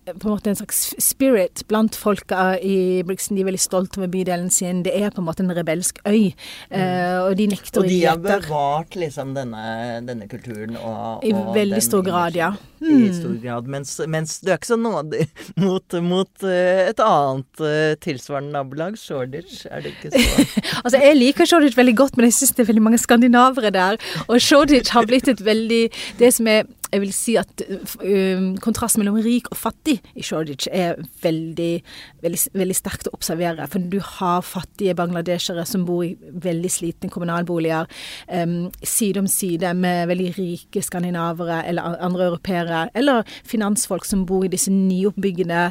på 0.05 0.29
en 0.29 0.35
måte 0.35 0.51
en 0.53 0.59
slags 0.59 0.81
spirit 1.01 1.63
blant 1.71 1.97
folka 1.97 2.59
i 2.61 3.03
Brixton. 3.07 3.39
De 3.39 3.45
er 3.45 3.49
veldig 3.49 3.63
stolte 3.63 4.01
over 4.01 4.11
bydelen 4.13 4.51
sin. 4.53 4.83
Det 4.85 4.93
er 4.93 5.15
på 5.15 5.23
en 5.23 5.29
måte 5.29 5.45
en 5.45 5.55
rebelsk 5.57 6.03
øy. 6.05 6.35
Mm. 6.71 7.25
og 7.25 7.37
de 7.39 7.47
nekter 7.49 7.81
å 7.81 7.87
gi 7.89 8.03
etter. 8.05 8.19
Og 8.19 8.27
de 8.27 8.31
har 8.35 8.43
bevart 8.43 8.97
liksom 8.99 9.33
denne, 9.37 9.65
denne 10.05 10.29
kulturen 10.29 10.77
og, 10.81 11.25
I 11.25 11.33
veldig 11.33 11.83
stor 11.85 12.05
grad, 12.05 12.37
ja. 12.37 12.53
Mm. 12.85 13.01
I 13.07 13.13
stor 13.17 13.35
grad. 13.41 13.69
Mens, 13.71 13.97
mens, 14.11 14.37
du 14.45 14.51
er 14.51 14.59
ikke 14.59 14.73
så 14.75 14.81
nådig 14.81 15.25
mot, 15.65 15.99
mot 16.05 16.45
uh, 16.45 16.85
et 16.85 17.01
annet 17.01 17.65
uh, 17.65 17.97
tilsvarende 18.05 18.53
nabolag, 18.59 18.99
Shoreditch. 19.01 19.65
Er 19.71 19.85
det 19.85 19.95
ikke 19.95 20.13
så 20.13 20.47
Altså, 20.85 21.01
jeg 21.01 21.17
liker 21.17 21.49
Shoreditch 21.49 21.81
veldig 21.81 21.97
godt, 21.97 22.19
men 22.19 22.29
jeg 22.29 22.39
syns 22.41 22.57
det 22.59 22.67
er 22.67 22.73
veldig 22.75 22.87
mange 22.91 23.01
skandinavere 23.01 23.73
der. 23.75 24.01
Og 24.29 24.41
Shoreditch 24.43 24.93
har 24.93 25.09
blitt 25.09 25.31
et 25.33 25.45
veldig 25.45 25.85
Det 26.21 26.35
som 26.35 26.51
er 26.51 26.69
jeg 26.93 27.03
vil 27.03 27.13
si 27.15 27.35
at 27.41 27.65
uh, 27.67 28.45
kontrasten 28.65 29.03
mellom 29.03 29.19
rik 29.25 29.51
og 29.53 29.59
fattig 29.59 29.99
i 30.15 30.25
Shoreditch 30.25 30.69
er 30.71 30.99
veldig, 31.25 31.71
veldig, 32.25 32.41
veldig 32.55 32.77
sterkt 32.79 33.11
å 33.11 33.15
observere. 33.17 33.67
For 33.71 33.83
du 33.83 33.99
har 34.05 34.45
fattige 34.47 34.97
bangladeshere 34.99 35.65
som 35.69 35.87
bor 35.89 36.05
i 36.07 36.15
veldig 36.21 36.71
slitne 36.73 37.13
kommunalboliger 37.13 37.89
um, 38.29 38.71
side 38.83 39.23
om 39.23 39.31
side 39.31 39.75
med 39.79 40.09
veldig 40.11 40.31
rike 40.39 40.85
skandinavere 40.85 41.63
eller 41.69 41.99
andre 42.05 42.29
europeere, 42.31 42.85
eller 42.95 43.25
finansfolk 43.49 44.07
som 44.09 44.25
bor 44.29 44.47
i 44.47 44.53
disse 44.53 44.73
nyoppbyggende 44.73 45.69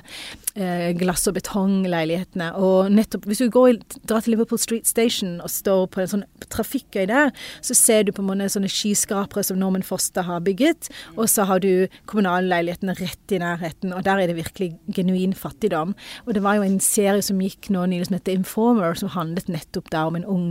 glass- 0.54 1.28
og 1.28 1.34
betongleilighetene. 1.34 2.52
Og 2.62 2.92
nettopp, 2.94 3.26
hvis 3.26 3.42
du 3.42 3.50
går, 3.50 3.80
drar 4.06 4.22
til 4.22 4.36
Liverpool 4.36 4.60
Street 4.62 4.88
Station 4.88 5.40
og 5.42 5.50
står 5.50 5.88
på 5.90 6.04
en 6.04 6.12
sånn 6.12 6.26
trafikkøy 6.54 7.08
der, 7.10 7.32
så 7.62 7.74
ser 7.78 8.04
du 8.04 8.12
på 8.14 8.22
en 8.22 8.30
måte 8.30 8.52
sånne 8.54 8.70
skyskrapere 8.72 9.44
som 9.46 9.58
Norman 9.58 9.86
Foster 9.86 10.26
har 10.28 10.44
bygget. 10.46 10.92
Og 11.18 11.26
så 11.32 11.48
har 11.50 11.64
du 11.64 11.88
kommunalleilighetene 12.10 12.96
rett 13.00 13.34
i 13.34 13.42
nærheten, 13.42 13.96
og 13.96 14.04
der 14.06 14.22
er 14.22 14.30
det 14.30 14.38
virkelig 14.38 14.74
genuin 14.94 15.34
fattigdom. 15.34 15.96
Og 16.28 16.34
det 16.38 16.44
var 16.46 16.60
jo 16.60 16.68
en 16.68 16.80
serie 16.84 17.24
som 17.26 17.42
gikk 17.42 17.72
nå 17.74 17.86
nylig 17.90 18.10
som 18.10 18.18
heter 18.20 18.38
Informer, 18.38 18.98
som 19.00 19.12
handlet 19.14 19.50
nettopp 19.52 19.90
der 19.94 20.12
om 20.12 20.20
en 20.20 20.28
ung 20.30 20.48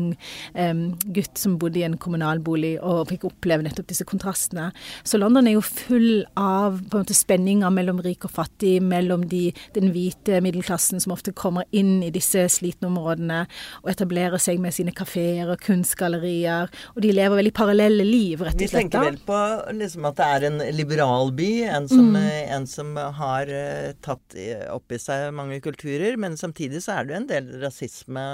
um, 0.57 0.83
gutt 1.15 1.39
som 1.39 1.59
bodde 1.63 1.81
i 1.81 1.87
en 1.87 1.99
kommunalbolig 2.01 2.75
og 2.83 3.07
fikk 3.13 3.29
oppleve 3.31 3.67
nettopp 3.67 3.91
disse 3.93 4.07
kontrastene. 4.09 4.71
Så 5.05 5.21
London 5.21 5.49
er 5.49 5.57
jo 5.57 5.65
full 5.65 6.25
av 6.39 6.81
på 6.81 6.99
en 6.99 7.07
måte 7.07 7.17
spenninger 7.17 7.71
mellom 7.75 8.03
rik 8.05 8.27
og 8.27 8.35
fattig, 8.35 8.77
mellom 8.83 9.27
de, 9.31 9.51
den 9.77 9.92
hvite 9.95 10.41
middelklassen 10.45 11.03
som 11.03 11.15
ofte 11.15 11.35
kommer 11.37 11.67
inn 11.71 12.01
i 12.05 12.11
disse 12.15 12.45
slitne 12.53 12.91
områdene 12.91 13.43
og 13.83 13.91
etablerer 13.93 14.41
seg 14.43 14.61
med 14.63 14.75
sine 14.77 14.95
kafeer 14.97 15.53
og 15.53 15.63
kunstgallerier, 15.65 16.73
og 16.95 17.03
de 17.05 17.13
lever 17.15 17.41
veldig 17.41 17.55
parallelle 17.57 18.07
liv, 18.07 18.43
rett 18.43 18.57
og 18.57 18.63
slett. 18.63 18.73
Vi 18.73 18.81
tenker 18.81 19.07
vel 19.07 19.21
på 19.27 19.41
liksom 19.79 20.09
at 20.09 20.19
det 20.19 20.29
er 20.37 20.49
en 20.49 20.61
liberal 20.77 21.33
by. 21.37 21.51
En 21.79 21.89
som, 21.91 22.11
mm. 22.15 22.19
Eh, 22.23 22.43
en 22.57 22.67
som 22.71 22.97
har 22.97 23.51
uh, 23.53 23.93
tatt 24.05 24.37
opp 24.73 24.93
i 24.93 25.01
seg 25.01 25.31
mange 25.37 25.61
kulturer. 25.65 26.19
Men 26.21 26.39
samtidig 26.41 26.83
så 26.85 26.99
er 26.99 27.07
det 27.07 27.15
jo 27.15 27.21
en 27.23 27.31
del 27.31 27.51
rasisme, 27.63 28.27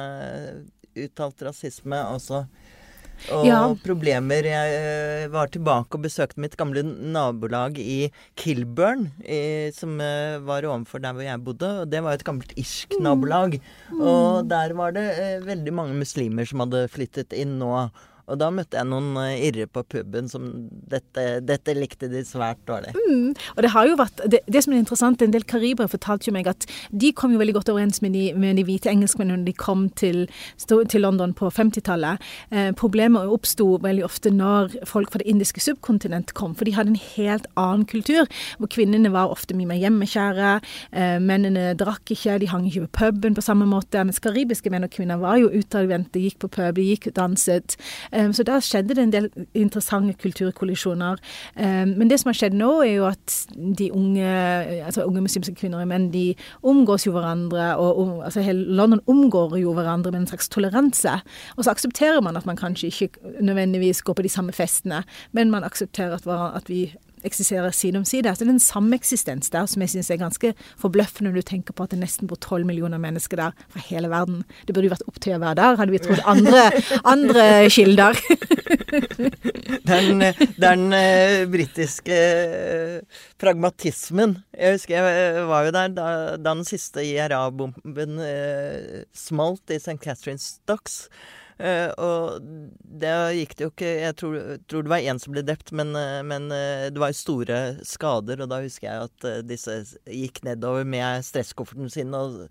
uttalt 0.98 1.46
rasisme 1.46 2.02
også. 2.14 2.44
Og 3.34 3.46
ja. 3.48 3.60
problemer. 3.84 4.46
Jeg 4.48 4.74
uh, 4.82 5.32
var 5.34 5.50
tilbake 5.52 5.98
og 5.98 6.04
besøkte 6.06 6.42
mitt 6.42 6.56
gamle 6.58 6.84
nabolag 6.84 7.78
i 7.82 8.10
Kilburn, 8.38 9.08
i, 9.24 9.70
som 9.76 9.96
uh, 10.00 10.38
var 10.46 10.66
ovenfor 10.68 11.02
der 11.04 11.16
hvor 11.16 11.26
jeg 11.26 11.44
bodde. 11.46 11.72
Og 11.82 11.90
det 11.92 12.02
var 12.04 12.18
et 12.18 12.26
gammelt 12.26 12.54
irsk 12.58 12.98
nabolag. 13.02 13.58
Mm. 13.90 14.04
Og 14.04 14.50
der 14.50 14.76
var 14.78 14.94
det 14.96 15.08
veldig 15.46 15.74
mange 15.74 15.98
muslimer 15.98 16.48
som 16.48 16.64
hadde 16.64 16.86
flyttet 16.92 17.36
inn 17.36 17.58
nå. 17.60 17.88
Og 18.28 18.38
da 18.40 18.50
møtte 18.52 18.78
jeg 18.78 18.88
noen 18.88 19.16
uh, 19.16 19.32
irre 19.32 19.66
på 19.70 19.82
puben 19.88 20.28
som 20.30 20.48
dette, 20.90 21.26
dette, 21.46 21.74
likte 21.76 22.10
de 22.10 22.22
svært 22.26 22.60
dårlig. 22.68 22.92
Mm. 22.96 23.32
Og 23.56 23.62
det 23.64 23.72
har 23.74 23.88
jo 23.88 23.98
vært 23.98 24.22
det, 24.30 24.42
det, 24.46 24.62
som 24.64 24.74
er 24.74 24.82
interessant, 24.82 25.22
en 25.22 25.34
del 25.34 25.46
karibere 25.48 25.90
fortalte 25.90 26.28
jo 26.28 26.34
meg 26.36 26.48
at 26.50 26.66
de 26.90 27.12
kom 27.16 27.34
jo 27.34 27.40
veldig 27.40 27.56
godt 27.58 27.72
overens 27.72 28.02
med 28.04 28.14
de, 28.16 28.28
med 28.38 28.58
de 28.58 28.64
hvite 28.68 28.90
engelskmennene 28.90 29.42
når 29.42 29.50
de 29.50 29.56
kom 29.58 29.86
til, 29.98 30.24
til 30.58 31.04
London 31.04 31.34
på 31.36 31.50
50-tallet. 31.54 32.24
Eh, 32.52 32.70
problemet 32.78 33.32
oppsto 33.32 33.76
veldig 33.84 34.04
ofte 34.06 34.32
når 34.34 34.76
folk 34.88 35.12
fra 35.12 35.22
det 35.22 35.28
indiske 35.30 35.62
subkontinent 35.62 36.34
kom, 36.38 36.54
for 36.58 36.68
de 36.68 36.74
hadde 36.76 36.94
en 36.94 37.02
helt 37.16 37.48
annen 37.60 37.86
kultur, 37.88 38.28
hvor 38.58 38.70
kvinnene 38.72 39.12
var 39.14 39.32
ofte 39.32 39.56
mye 39.56 39.68
mer 39.70 39.80
hjemmekjære, 39.82 40.52
eh, 40.92 41.16
mennene 41.22 41.72
drakk 41.78 42.14
ikke, 42.14 42.38
de 42.42 42.50
hang 42.50 42.66
ikke 42.68 42.86
på 42.86 43.04
puben 43.04 43.36
på 43.36 43.44
samme 43.44 43.68
måte, 43.68 44.02
mens 44.04 44.22
karibiske 44.22 44.72
menn 44.72 44.86
og 44.86 44.92
kvinner 44.94 45.20
var 45.20 45.38
jo 45.40 45.52
utadvendte, 45.52 46.20
gikk 46.22 46.40
på 46.44 46.52
pub, 46.58 46.78
de 46.78 46.88
gikk 46.90 47.10
og 47.12 47.16
danset. 47.18 47.78
Så 48.32 48.44
da 48.46 48.58
skjedde 48.64 48.96
det 48.96 49.04
en 49.04 49.12
del 49.12 49.28
interessante 49.58 50.16
kulturkollisjoner. 50.18 51.20
Men 51.56 52.10
det 52.10 52.20
som 52.20 52.30
har 52.30 52.38
skjedd 52.38 52.56
nå, 52.58 52.70
er 52.84 52.92
jo 52.96 53.08
at 53.08 53.34
de 53.78 53.90
unge, 53.94 54.28
altså 54.86 55.06
unge 55.06 55.22
muslimske 55.24 55.54
kvinner 55.58 55.82
og 55.82 55.90
menn, 55.90 56.08
de 56.14 56.32
omgås 56.66 57.06
jo 57.06 57.14
hverandre. 57.14 57.70
og 57.76 58.24
altså 58.24 58.44
Hele 58.44 58.64
London 58.78 59.02
omgår 59.06 59.58
jo 59.62 59.74
hverandre 59.76 60.12
med 60.12 60.24
en 60.24 60.30
slags 60.30 60.48
toleranse. 60.48 61.18
Og 61.56 61.64
så 61.64 61.74
aksepterer 61.74 62.20
man 62.24 62.36
at 62.36 62.46
man 62.46 62.58
kanskje 62.58 62.90
ikke 62.90 63.34
nødvendigvis 63.40 64.02
går 64.02 64.18
på 64.18 64.26
de 64.26 64.32
samme 64.32 64.52
festene, 64.52 65.02
men 65.32 65.50
man 65.50 65.64
aksepterer 65.64 66.18
at, 66.18 66.56
at 66.56 66.68
vi 66.68 66.88
eksisterer 67.26 67.74
side 67.74 67.98
om 68.00 68.04
side. 68.08 68.28
Altså 68.28 68.44
det 68.44 68.52
er 68.52 68.56
en 68.56 68.62
sameksistens 68.62 69.52
der 69.54 69.68
som 69.70 69.82
jeg 69.84 69.92
syns 69.94 70.10
er 70.10 70.20
ganske 70.20 70.52
forbløffende 70.80 71.30
når 71.30 71.42
du 71.42 71.48
tenker 71.50 71.76
på 71.76 71.86
at 71.86 71.94
det 71.94 72.00
nesten 72.02 72.30
bor 72.30 72.40
tolv 72.42 72.68
millioner 72.68 73.00
mennesker 73.02 73.40
der 73.40 73.56
fra 73.72 73.82
hele 73.88 74.10
verden. 74.12 74.44
Det 74.66 74.74
burde 74.74 74.88
jo 74.88 74.94
vært 74.94 75.08
opp 75.10 75.20
til 75.24 75.36
å 75.36 75.42
være 75.42 75.58
der, 75.60 75.80
hadde 75.80 75.94
vi 75.94 76.02
trodd 76.04 76.22
andre, 76.28 76.64
andre 77.14 77.46
kilder. 77.72 78.22
den, 79.90 80.24
den 80.60 80.86
uh, 80.94 81.48
britiske 81.50 82.18
uh, 82.18 83.24
pragmatismen. 83.40 84.38
Jeg 84.54 84.78
husker 84.78 85.08
jeg 85.08 85.48
var 85.48 85.66
jo 85.66 85.74
der 85.74 85.92
da, 85.96 86.08
da 86.36 86.54
den 86.54 86.64
siste 86.68 87.04
IRA-bomben 87.06 88.22
uh, 88.22 89.02
smalt 89.16 89.74
i 89.74 89.80
St. 89.82 89.98
Catherines 90.02 90.56
Docks. 90.68 91.06
Uh, 91.58 91.90
og 91.98 92.44
det 93.02 93.12
gikk 93.34 93.54
det 93.58 93.64
jo 93.64 93.70
ikke 93.72 93.88
Jeg 93.90 94.14
tror, 94.20 94.34
tror 94.70 94.84
det 94.86 94.92
var 94.92 95.06
én 95.10 95.18
som 95.18 95.34
ble 95.34 95.42
drept, 95.42 95.72
men, 95.74 95.90
uh, 95.98 96.20
men 96.22 96.46
uh, 96.54 96.86
det 96.86 97.02
var 97.02 97.10
jo 97.10 97.18
store 97.18 97.58
skader. 97.86 98.44
Og 98.44 98.52
da 98.52 98.60
husker 98.62 98.86
jeg 98.88 99.08
at 99.08 99.48
disse 99.48 99.80
gikk 100.06 100.42
nedover 100.46 100.86
med 100.88 101.26
stresskofferten 101.26 101.90
sin 101.92 102.14
og, 102.16 102.46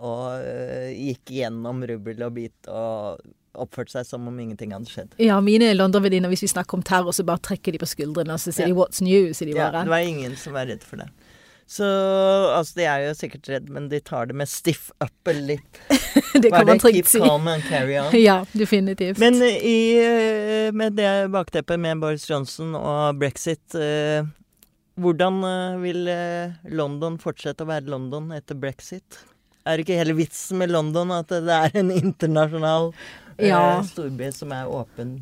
og 0.00 0.48
gikk 0.96 1.34
gjennom 1.36 1.84
rubbel 1.90 2.24
og 2.26 2.34
bit 2.38 2.70
og 2.72 3.20
oppførte 3.58 3.96
seg 3.96 4.06
som 4.06 4.28
om 4.30 4.36
ingenting 4.38 4.74
hadde 4.74 4.90
skjedd. 4.90 5.16
Ja, 5.22 5.40
mine 5.42 5.72
London-venninner, 5.74 6.30
hvis 6.30 6.44
vi 6.44 6.52
snakker 6.52 6.78
om 6.78 6.84
terror, 6.86 7.14
så 7.16 7.26
bare 7.26 7.42
trekker 7.50 7.74
de 7.74 7.80
på 7.82 7.88
skuldrene 7.90 8.36
og 8.36 8.42
så 8.42 8.54
sier 8.54 8.68
ja. 8.68 8.72
de 8.72 8.78
'what's 8.78 9.02
new', 9.02 9.32
sier 9.34 9.50
de 9.50 9.58
bare. 9.58 9.82
Ja, 9.82 9.84
det 9.88 9.94
var 9.94 10.06
ingen 10.06 10.36
som 10.36 10.54
var 10.54 10.70
redd 10.70 10.86
for 10.86 11.02
det. 11.02 11.10
Så 11.70 11.86
altså, 12.50 12.80
de 12.80 12.86
er 12.90 13.04
jo 13.04 13.10
sikkert 13.14 13.46
redd, 13.46 13.68
men 13.70 13.84
de 13.92 14.00
tar 14.02 14.26
det 14.26 14.34
med 14.34 14.50
stiff 14.50 14.88
upper 14.98 15.36
lip. 15.38 15.78
det 16.42 16.50
kan 16.50 16.66
man 16.66 16.80
trygt 16.82 17.06
si. 17.06 17.20
Keep 17.20 17.28
calm 17.28 17.46
and 17.46 17.62
carry 17.68 17.94
on. 18.00 18.10
ja, 18.28 18.40
definitivt. 18.58 19.20
Men 19.22 19.38
i, 19.44 19.94
eh, 20.02 20.72
med 20.74 20.98
det 20.98 21.30
bakteppet 21.30 21.78
med 21.78 22.02
Boris 22.02 22.26
Johnson 22.26 22.74
og 22.74 23.20
brexit 23.22 23.78
eh, 23.78 24.26
hvordan 24.98 25.38
eh, 25.46 25.78
vil 25.84 26.10
London 26.74 27.20
fortsette 27.22 27.62
å 27.62 27.70
være 27.70 27.86
London 27.94 28.32
etter 28.34 28.58
brexit? 28.58 29.22
Er 29.62 29.78
det 29.78 29.86
ikke 29.86 30.00
hele 30.02 30.18
vitsen 30.18 30.58
med 30.58 30.74
London 30.74 31.14
at 31.14 31.30
det 31.30 31.54
er 31.54 31.78
en 31.78 31.94
internasjonal 31.94 32.90
ja. 33.48 33.82
storby 33.86 34.30
som 34.34 34.52
er 34.52 34.70
åpen 34.70 35.20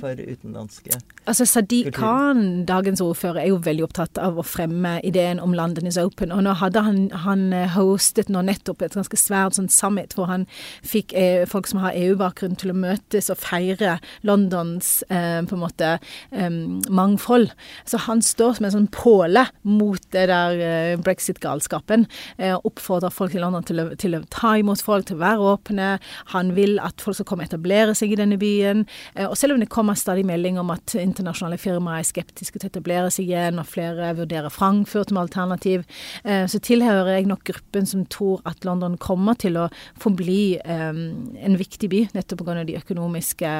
for 0.00 0.18
utenlandske 0.18 0.98
Altså 1.30 1.44
Sadiq 1.46 1.92
Khan, 1.94 2.64
dagens 2.66 3.00
ordfører, 3.00 3.44
er 3.44 3.50
jo 3.52 3.60
veldig 3.62 3.84
opptatt 3.86 4.18
av 4.18 4.40
å 4.40 4.44
fremme 4.46 4.96
ideen 5.06 5.38
om 5.38 5.52
London 5.54 5.86
is 5.86 5.98
open. 6.00 6.32
Og 6.34 6.42
nå 6.42 6.56
hadde 6.58 6.82
han, 6.82 6.96
han 7.22 7.44
eh, 7.54 7.70
hostet 7.76 8.26
nå 8.32 8.42
nettopp 8.42 8.82
et 8.82 8.96
ganske 8.98 9.18
svært 9.20 9.54
sånn 9.54 9.70
summit 9.70 10.16
hvor 10.18 10.26
han 10.26 10.48
fikk 10.82 11.14
eh, 11.14 11.44
folk 11.46 11.70
som 11.70 11.78
har 11.84 11.94
EU-bakgrunn 11.94 12.58
til 12.58 12.72
å 12.72 12.76
møtes 12.76 13.30
og 13.30 13.38
feire 13.38 14.00
Londons 14.26 14.90
eh, 15.14 15.44
på 15.46 15.54
en 15.54 15.62
måte 15.62 15.92
eh, 15.94 16.58
mangfold. 16.90 17.52
Så 17.86 18.02
han 18.08 18.24
står 18.26 18.58
som 18.58 18.66
en 18.66 18.74
sånn 18.74 18.90
påle 18.90 19.46
mot 19.62 20.02
det 20.10 20.26
der 20.32 20.58
eh, 20.58 20.96
brexit-galskapen. 21.06 22.08
Eh, 22.42 22.56
oppfordrer 22.58 23.14
folk 23.14 23.38
i 23.38 23.44
London 23.44 23.70
til 23.70 23.84
å, 23.84 23.86
til 23.94 24.18
å, 24.18 24.24
ta 24.34 24.56
imot 24.58 24.82
folk, 24.82 25.06
til 25.06 25.20
å 25.20 25.22
være 25.22 25.50
åpne. 25.54 25.92
Han 26.34 26.54
vil 26.58 26.82
at 26.82 26.98
folk 26.98 27.20
skal 27.20 27.30
komme 27.30 27.46
og 27.46 27.51
etablere 27.52 27.94
seg 27.98 28.14
i 28.14 28.18
denne 28.18 28.38
byen. 28.40 28.86
og 29.28 29.36
selv 29.38 29.54
om 29.54 29.60
det 29.60 29.70
kommer 29.72 29.94
stadig 29.98 30.24
melding 30.26 30.58
om 30.60 30.70
at 30.74 30.94
internasjonale 30.98 31.58
firmaer 31.60 32.02
er 32.02 32.08
skeptiske 32.08 32.58
til 32.58 32.68
å 32.68 32.72
etablere 32.72 33.10
seg 33.12 33.28
igjen, 33.30 33.60
og 33.60 33.68
flere 33.68 34.12
vurderer 34.18 34.52
Frankfurt 34.52 35.12
som 35.12 35.20
alternativ, 35.20 35.84
eh, 36.24 36.46
så 36.46 36.60
tilhører 36.62 37.16
jeg 37.16 37.28
nok 37.30 37.44
gruppen 37.44 37.86
som 37.86 38.06
tror 38.06 38.42
at 38.48 38.64
London 38.64 38.96
kommer 39.00 39.34
til 39.38 39.58
å 39.60 39.68
forbli 40.00 40.56
eh, 40.58 40.90
en 40.92 41.58
viktig 41.58 41.90
by, 41.92 42.04
nettopp 42.16 42.42
pga. 42.42 42.64
de 42.64 42.78
økonomiske 42.80 43.52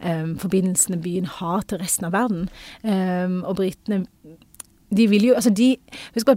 eh, 0.00 0.26
forbindelsene 0.42 1.00
byen 1.02 1.28
har 1.38 1.66
til 1.68 1.82
resten 1.82 2.08
av 2.08 2.16
verden. 2.16 2.48
Og 3.46 3.56
britene 3.58 4.04
de 4.94 5.06
vil 5.10 5.24
jo, 5.28 5.34
altså 5.34 5.50
de, 5.50 5.76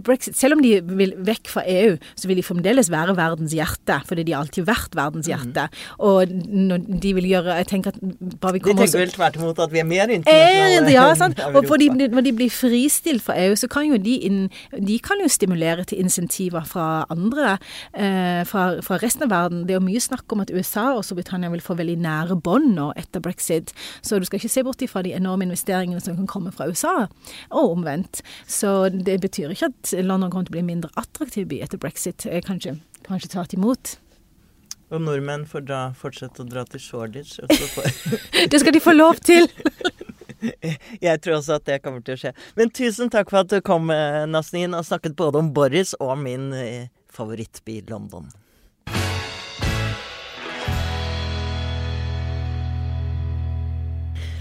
Brexit, 0.04 0.36
Selv 0.36 0.56
om 0.56 0.62
de 0.62 0.80
vil 0.82 1.14
vekk 1.26 1.48
fra 1.48 1.62
EU, 1.66 1.96
så 2.16 2.28
vil 2.28 2.36
de 2.40 2.42
fremdeles 2.42 2.90
være 2.90 3.14
verdens 3.16 3.52
hjerte. 3.54 4.00
Fordi 4.06 4.24
de 4.26 4.32
har 4.32 4.42
alltid 4.42 4.66
vært 4.66 4.94
verdens 4.96 5.28
Mm. 5.28 5.30
hjerte. 5.30 5.68
Og 5.98 6.28
når 6.28 7.00
de 7.00 7.14
vil 7.14 7.24
gjøre 7.24 7.56
jeg 7.60 7.66
tenker 7.66 7.88
at 7.94 8.00
bare 8.40 8.52
vi 8.52 8.58
De 8.58 8.74
tenker 8.74 8.98
vel 8.98 9.12
tvert 9.12 9.36
imot 9.36 9.58
at 9.58 9.70
vi 9.70 9.78
er 9.78 9.84
mer 9.84 10.08
Eh, 10.10 10.16
internasjonale 10.16 10.90
ja, 10.92 11.14
sant. 11.14 11.38
Og 11.54 11.66
fordi, 11.66 11.88
når 11.88 12.24
de 12.24 12.32
blir 12.32 12.50
fristilt 12.50 13.22
fra 13.22 13.34
EU, 13.38 13.54
så 13.54 13.68
kan 13.68 13.86
jo 13.86 13.96
de, 13.96 14.16
inn, 14.26 14.50
de 14.72 14.98
kan 14.98 15.20
jo 15.22 15.28
stimulere 15.28 15.84
til 15.84 15.98
insentiver 16.00 16.64
fra 16.66 17.04
andre, 17.10 17.58
eh, 17.94 18.44
fra, 18.44 18.80
fra 18.82 18.96
resten 19.02 19.24
av 19.24 19.30
verden. 19.30 19.66
Det 19.66 19.74
er 19.74 19.80
jo 19.80 19.86
mye 19.86 20.00
snakk 20.00 20.32
om 20.32 20.40
at 20.40 20.50
USA 20.50 20.94
og 20.96 21.04
Storbritannia 21.04 21.50
vil 21.50 21.60
få 21.60 21.76
veldig 21.76 21.98
nære 21.98 22.40
bånd 22.42 22.74
nå 22.74 22.92
etter 22.96 23.20
brexit. 23.20 23.72
Så 24.02 24.18
du 24.18 24.24
skal 24.24 24.38
ikke 24.40 24.50
se 24.50 24.62
bort 24.62 24.82
ifra 24.82 25.02
de 25.02 25.12
enorme 25.14 25.46
investeringene 25.46 26.00
som 26.02 26.16
kan 26.16 26.26
komme 26.26 26.52
fra 26.52 26.66
USA, 26.68 27.06
og 27.50 27.76
omvendt. 27.76 28.22
Så 28.46 28.88
det 28.92 29.18
betyr 29.24 29.54
ikke 29.54 29.70
at 29.72 29.94
London 30.04 30.30
kommer 30.30 30.48
til 30.48 30.54
å 30.54 30.58
bli 30.58 30.64
en 30.64 30.70
mindre 30.70 30.92
attraktiv 31.00 31.48
by 31.50 31.60
etter 31.66 31.80
brexit. 31.80 32.26
Kanskje, 32.46 32.78
kanskje 33.06 33.32
tvert 33.34 33.56
imot. 33.56 33.96
Og 34.90 35.02
nordmenn 35.04 35.46
får 35.46 35.66
dra, 35.68 35.80
fortsette 35.94 36.42
å 36.42 36.48
dra 36.50 36.64
til 36.66 36.82
Shoreditch. 36.82 37.38
Det 38.50 38.58
skal 38.58 38.74
de 38.74 38.82
få 38.82 38.96
lov 38.96 39.22
til! 39.22 39.46
Jeg 41.06 41.20
tror 41.20 41.36
også 41.36 41.58
at 41.58 41.66
det 41.68 41.82
kommer 41.84 42.00
til 42.04 42.16
å 42.16 42.20
skje. 42.22 42.30
Men 42.56 42.72
tusen 42.74 43.10
takk 43.12 43.30
for 43.30 43.44
at 43.44 43.52
du 43.52 43.60
kom, 43.64 43.90
eh, 43.92 44.24
og 44.24 44.86
snakket 44.88 45.18
både 45.18 45.42
om 45.42 45.50
Boris 45.54 45.92
og 46.00 46.16
min 46.22 46.50
eh, 46.56 46.88
favorittby 47.12 47.82
London. 47.90 48.30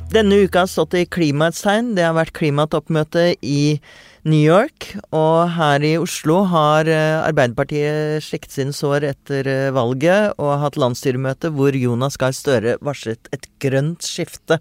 Denne 0.10 0.40
uka 0.42 0.64
har 0.64 0.70
stått 0.70 0.96
i 0.98 1.04
klimaets 1.06 1.60
tegn. 1.62 1.92
Det 1.94 2.02
har 2.02 2.16
vært 2.18 2.34
klimatoppmøte 2.34 3.36
i 3.46 3.78
New 4.26 4.42
York. 4.42 4.88
Og 5.14 5.52
her 5.54 5.84
i 5.86 5.92
Oslo 6.02 6.40
har 6.50 6.90
eh, 6.90 7.20
Arbeiderpartiet 7.22 8.26
slikt 8.26 8.50
sin 8.56 8.74
sår 8.74 9.06
etter 9.12 9.46
eh, 9.46 9.68
valget 9.76 10.34
og 10.42 10.56
hatt 10.64 10.80
landsstyremøte 10.82 11.52
hvor 11.54 11.78
Jonas 11.78 12.18
Gahr 12.18 12.34
Støre 12.34 12.80
varslet 12.82 13.30
et 13.38 13.46
grønt 13.62 14.02
skifte. 14.02 14.58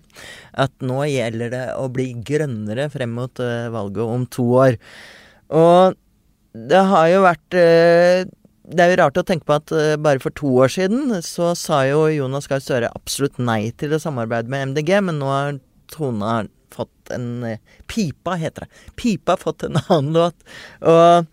At 0.52 0.74
nå 0.84 1.00
gjelder 1.08 1.54
det 1.56 1.64
å 1.80 1.88
bli 1.96 2.10
grønnere 2.28 2.90
frem 2.92 3.16
mot 3.16 3.40
eh, 3.40 3.70
valget 3.72 4.04
om 4.04 4.28
to 4.28 4.50
år. 4.66 4.76
Og 5.48 5.96
det 6.68 6.84
har 6.92 7.08
jo 7.08 7.24
vært 7.24 7.56
Det 8.68 8.84
er 8.84 8.92
jo 8.92 8.98
rart 9.00 9.18
å 9.20 9.24
tenke 9.24 9.48
på 9.48 9.56
at 9.56 9.72
eh, 9.72 9.96
bare 10.00 10.20
for 10.20 10.34
to 10.36 10.50
år 10.60 10.72
siden 10.72 11.14
så 11.24 11.54
sa 11.56 11.82
jo 11.88 12.02
Jonas 12.12 12.48
Gahr 12.50 12.60
Støre 12.60 12.90
absolutt 12.92 13.38
nei 13.40 13.70
til 13.80 13.94
å 13.96 14.00
samarbeide 14.02 14.52
med 14.52 14.72
MDG, 14.72 14.92
men 15.06 15.20
nå 15.22 15.30
har 15.32 15.60
Tone 15.88 16.48
fått 16.74 17.12
en 17.14 17.44
eh, 17.48 17.62
Pipa 17.88 18.36
heter 18.40 18.66
det. 18.66 18.82
Pipa 19.00 19.36
har 19.36 19.42
fått 19.42 19.64
en 19.64 19.80
annen 19.86 20.12
låt. 20.16 20.36
Og, 20.84 21.30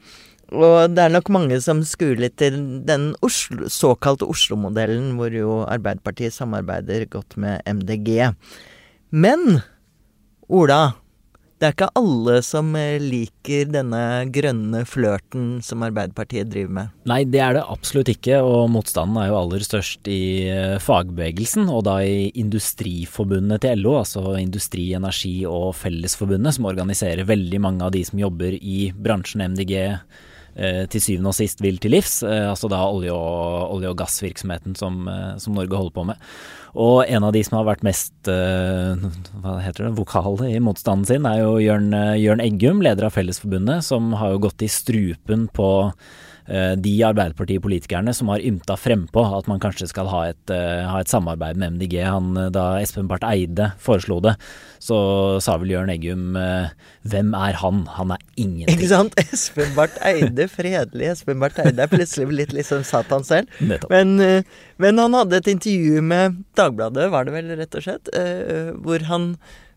og 0.55 0.95
det 0.95 1.05
er 1.05 1.15
nok 1.15 1.31
mange 1.35 1.59
som 1.63 1.83
litt 1.83 2.37
til 2.39 2.59
den 2.87 3.11
Oslo, 3.25 3.67
såkalte 3.67 4.27
Oslo-modellen, 4.31 5.15
hvor 5.19 5.35
jo 5.35 5.63
Arbeiderpartiet 5.67 6.35
samarbeider 6.35 7.07
godt 7.11 7.35
med 7.35 7.61
MDG. 7.67 8.31
Men 9.11 9.59
Ola, 10.47 10.93
det 11.65 11.71
er 11.71 11.77
ikke 11.79 11.97
alle 11.97 12.33
som 12.45 12.67
eh, 12.77 13.01
liker 13.01 13.71
denne 13.73 13.99
grønne 14.29 14.83
flørten 14.85 15.63
som 15.65 15.81
Arbeiderpartiet 15.87 16.51
driver 16.51 16.75
med. 16.77 16.91
Nei, 17.09 17.23
det 17.25 17.41
er 17.41 17.55
det 17.57 17.63
absolutt 17.73 18.11
ikke, 18.11 18.37
og 18.45 18.69
motstanden 18.69 19.17
er 19.17 19.31
jo 19.31 19.37
aller 19.39 19.65
størst 19.65 20.05
i 20.11 20.45
eh, 20.51 20.75
fagbevegelsen, 20.83 21.65
og 21.73 21.87
da 21.87 21.95
i 22.05 22.27
Industriforbundet 22.37 23.63
til 23.65 23.81
LO, 23.81 23.95
altså 24.03 24.35
Industri, 24.37 24.91
Energi 24.93 25.39
og 25.49 25.71
Fellesforbundet, 25.79 26.59
som 26.59 26.69
organiserer 26.69 27.25
veldig 27.25 27.61
mange 27.65 27.87
av 27.87 27.95
de 27.95 28.03
som 28.05 28.21
jobber 28.21 28.59
i 28.61 28.91
bransjen 28.93 29.47
MDG 29.55 29.73
eh, 29.81 30.83
til 30.85 31.01
syvende 31.01 31.33
og 31.33 31.39
sist 31.39 31.65
vil 31.65 31.81
til 31.81 31.95
livs, 31.97 32.19
altså 32.21 32.69
da 32.69 32.83
olje- 32.85 33.15
og, 33.15 33.73
olje 33.79 33.89
og 33.89 33.97
gassvirksomheten 34.03 34.77
som, 34.77 35.01
som 35.41 35.57
Norge 35.57 35.81
holder 35.81 35.97
på 35.97 36.05
med. 36.13 36.29
Og 36.75 37.05
en 37.07 37.23
av 37.23 37.31
de 37.31 37.41
som 37.47 37.55
har 37.59 37.67
vært 37.69 37.85
mest 37.87 38.27
eh, 38.27 38.99
hva 39.39 39.55
heter 39.63 39.87
det, 39.87 39.95
vokal 39.95 40.41
i 40.43 40.59
motstanden 40.59 41.07
sin, 41.07 41.27
er 41.29 41.39
jo 41.39 41.55
Jørn, 41.63 41.87
eh, 41.95 42.17
Jørn 42.19 42.43
Eggum, 42.43 42.81
leder 42.83 43.07
av 43.07 43.15
Fellesforbundet, 43.15 43.85
som 43.87 44.11
har 44.19 44.33
jo 44.33 44.43
gått 44.43 44.65
i 44.65 44.71
strupen 44.71 45.47
på 45.55 45.69
de 46.45 46.91
Arbeiderpartipolitikerne 47.07 48.13
som 48.13 48.29
har 48.29 48.43
ymta 48.45 48.75
frempå 48.77 49.23
at 49.37 49.47
man 49.49 49.61
kanskje 49.61 49.87
skal 49.89 50.09
ha 50.11 50.21
et, 50.29 50.51
eh, 50.53 50.83
ha 50.85 50.99
et 51.01 51.09
samarbeid 51.09 51.57
med 51.57 51.75
MDG. 51.75 51.97
Han, 52.05 52.35
eh, 52.37 52.49
da 52.53 52.77
Espen 52.81 53.09
Barth 53.09 53.25
Eide 53.27 53.71
foreslo 53.81 54.19
det, 54.21 54.35
så 54.79 55.41
sa 55.41 55.57
vel 55.57 55.73
Jørn 55.73 55.91
Eggum 55.93 56.35
eh, 56.39 56.69
hvem 57.09 57.33
er 57.37 57.59
han? 57.61 57.85
Han 57.97 58.13
er 58.15 58.21
ingenting. 58.37 58.75
Ikke 58.75 58.91
sant? 58.91 59.17
Espen 59.25 59.73
Barth 59.77 59.97
Eide, 60.05 60.47
fredelig 60.51 61.11
Espen 61.13 61.41
Barth 61.41 61.61
Eide, 61.63 61.81
er 61.81 61.91
plutselig 61.91 62.29
blitt 62.31 62.55
liksom 62.55 62.85
Satan 62.87 63.25
selv. 63.27 63.51
Men, 63.89 64.17
eh, 64.21 64.41
men 64.81 65.01
han 65.01 65.17
hadde 65.17 65.41
et 65.41 65.53
intervju 65.55 66.01
med 66.05 66.41
Dagbladet, 66.57 67.09
var 67.13 67.27
det 67.27 67.35
vel 67.35 67.53
rett 67.59 67.79
og 67.79 67.87
slett, 67.87 68.11
eh, 68.17 68.73
hvor 68.85 69.07
han, 69.09 69.33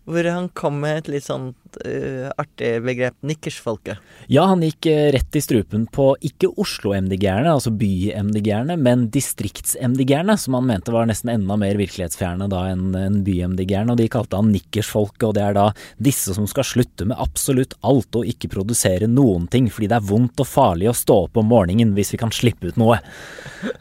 hvor 0.09 0.29
han 0.29 0.53
kom 0.59 0.83
med 0.85 1.05
et 1.05 1.15
litt 1.17 1.29
sånn 1.29 1.53
eh, 1.85 2.31
artig 2.37 2.83
begrep, 2.83 3.15
nikkersfolket. 3.27 3.99
Ja, 4.27 4.45
han 4.51 4.63
gikk 4.65 4.87
eh, 4.91 5.09
rett 5.15 5.37
i 5.37 5.43
strupen 5.43 5.87
på 5.93 6.11
ikke 6.25 6.51
Oslo-MDG-erne, 6.61 7.53
altså 7.53 7.73
by-MDG-erne, 7.79 8.77
men 8.81 9.07
distrikts-MDG-erne, 9.15 10.37
som 10.41 10.59
han 10.59 10.69
mente 10.69 10.95
var 10.95 11.09
nesten 11.09 11.33
enda 11.33 11.59
mer 11.61 11.79
virkelighetsfjerne 11.81 12.49
da 12.53 12.65
enn 12.73 12.97
en 12.99 13.21
by-MDG-erne. 13.27 13.95
Og 13.95 14.01
de 14.01 14.09
kalte 14.13 14.41
han 14.41 14.53
nikkersfolket, 14.55 15.29
og 15.29 15.37
det 15.39 15.45
er 15.45 15.59
da 15.59 15.67
disse 15.97 16.37
som 16.37 16.49
skal 16.51 16.67
slutte 16.69 17.09
med 17.09 17.21
absolutt 17.21 17.77
alt 17.87 18.19
og 18.19 18.29
ikke 18.29 18.53
produsere 18.53 19.11
noen 19.11 19.47
ting, 19.53 19.71
fordi 19.73 19.91
det 19.91 19.99
er 19.99 20.09
vondt 20.09 20.45
og 20.45 20.49
farlig 20.49 20.91
å 20.91 20.97
stå 20.97 21.21
opp 21.27 21.41
om 21.41 21.49
morgenen 21.53 21.95
hvis 21.97 22.15
vi 22.15 22.23
kan 22.23 22.35
slippe 22.35 22.71
ut 22.71 22.81
noe. 22.81 23.01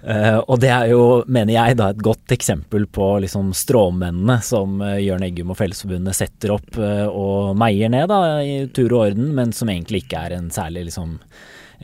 Uh, 0.04 0.40
og 0.50 0.60
det 0.64 0.72
er 0.74 0.92
jo, 0.94 1.04
mener 1.28 1.56
jeg, 1.56 1.80
da 1.80 1.92
et 1.94 2.04
godt 2.04 2.36
eksempel 2.36 2.88
på 2.92 3.12
liksom 3.24 3.54
stråmennene 3.58 4.40
som 4.46 4.82
Jørn 5.02 5.26
Eggum 5.28 5.54
og 5.54 5.60
Fellesforbundet 5.60 6.18
setter 6.18 6.56
opp 6.56 6.80
uh, 6.80 7.06
og 7.08 7.58
meier 7.60 7.77
ned 7.92 8.10
da, 8.10 8.40
i 8.42 8.66
tur 8.74 8.90
og 8.96 9.12
orden, 9.12 9.30
men 9.38 9.54
som 9.56 9.70
egentlig 9.70 10.06
ikke 10.06 10.24
er 10.26 10.38
en 10.40 10.50
særlig 10.54 10.88
liksom 10.90 11.20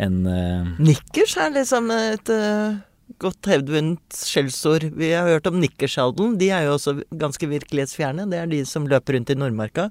en 0.02 0.24
uh... 0.26 0.74
Nikkers 0.82 1.36
er 1.38 1.54
liksom 1.54 1.92
et 1.94 2.32
uh, 2.34 2.80
godt 3.22 3.50
hevdvunnet 3.52 4.18
skjellsord. 4.18 4.88
Vi 4.98 5.12
har 5.14 5.30
hørt 5.30 5.48
om 5.50 5.60
nikkersaldelen. 5.62 6.38
De 6.42 6.50
er 6.50 6.66
jo 6.66 6.76
også 6.78 6.96
ganske 7.20 7.50
virkelighetsfjerne. 7.52 8.26
Det 8.32 8.40
er 8.40 8.50
de 8.50 8.64
som 8.66 8.88
løper 8.90 9.18
rundt 9.18 9.34
i 9.34 9.38
Nordmarka. 9.38 9.90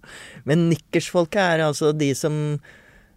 Men 0.48 0.68
nikkersfolket 0.72 1.42
er 1.42 1.66
altså 1.68 1.92
de 1.94 2.10
som 2.18 2.34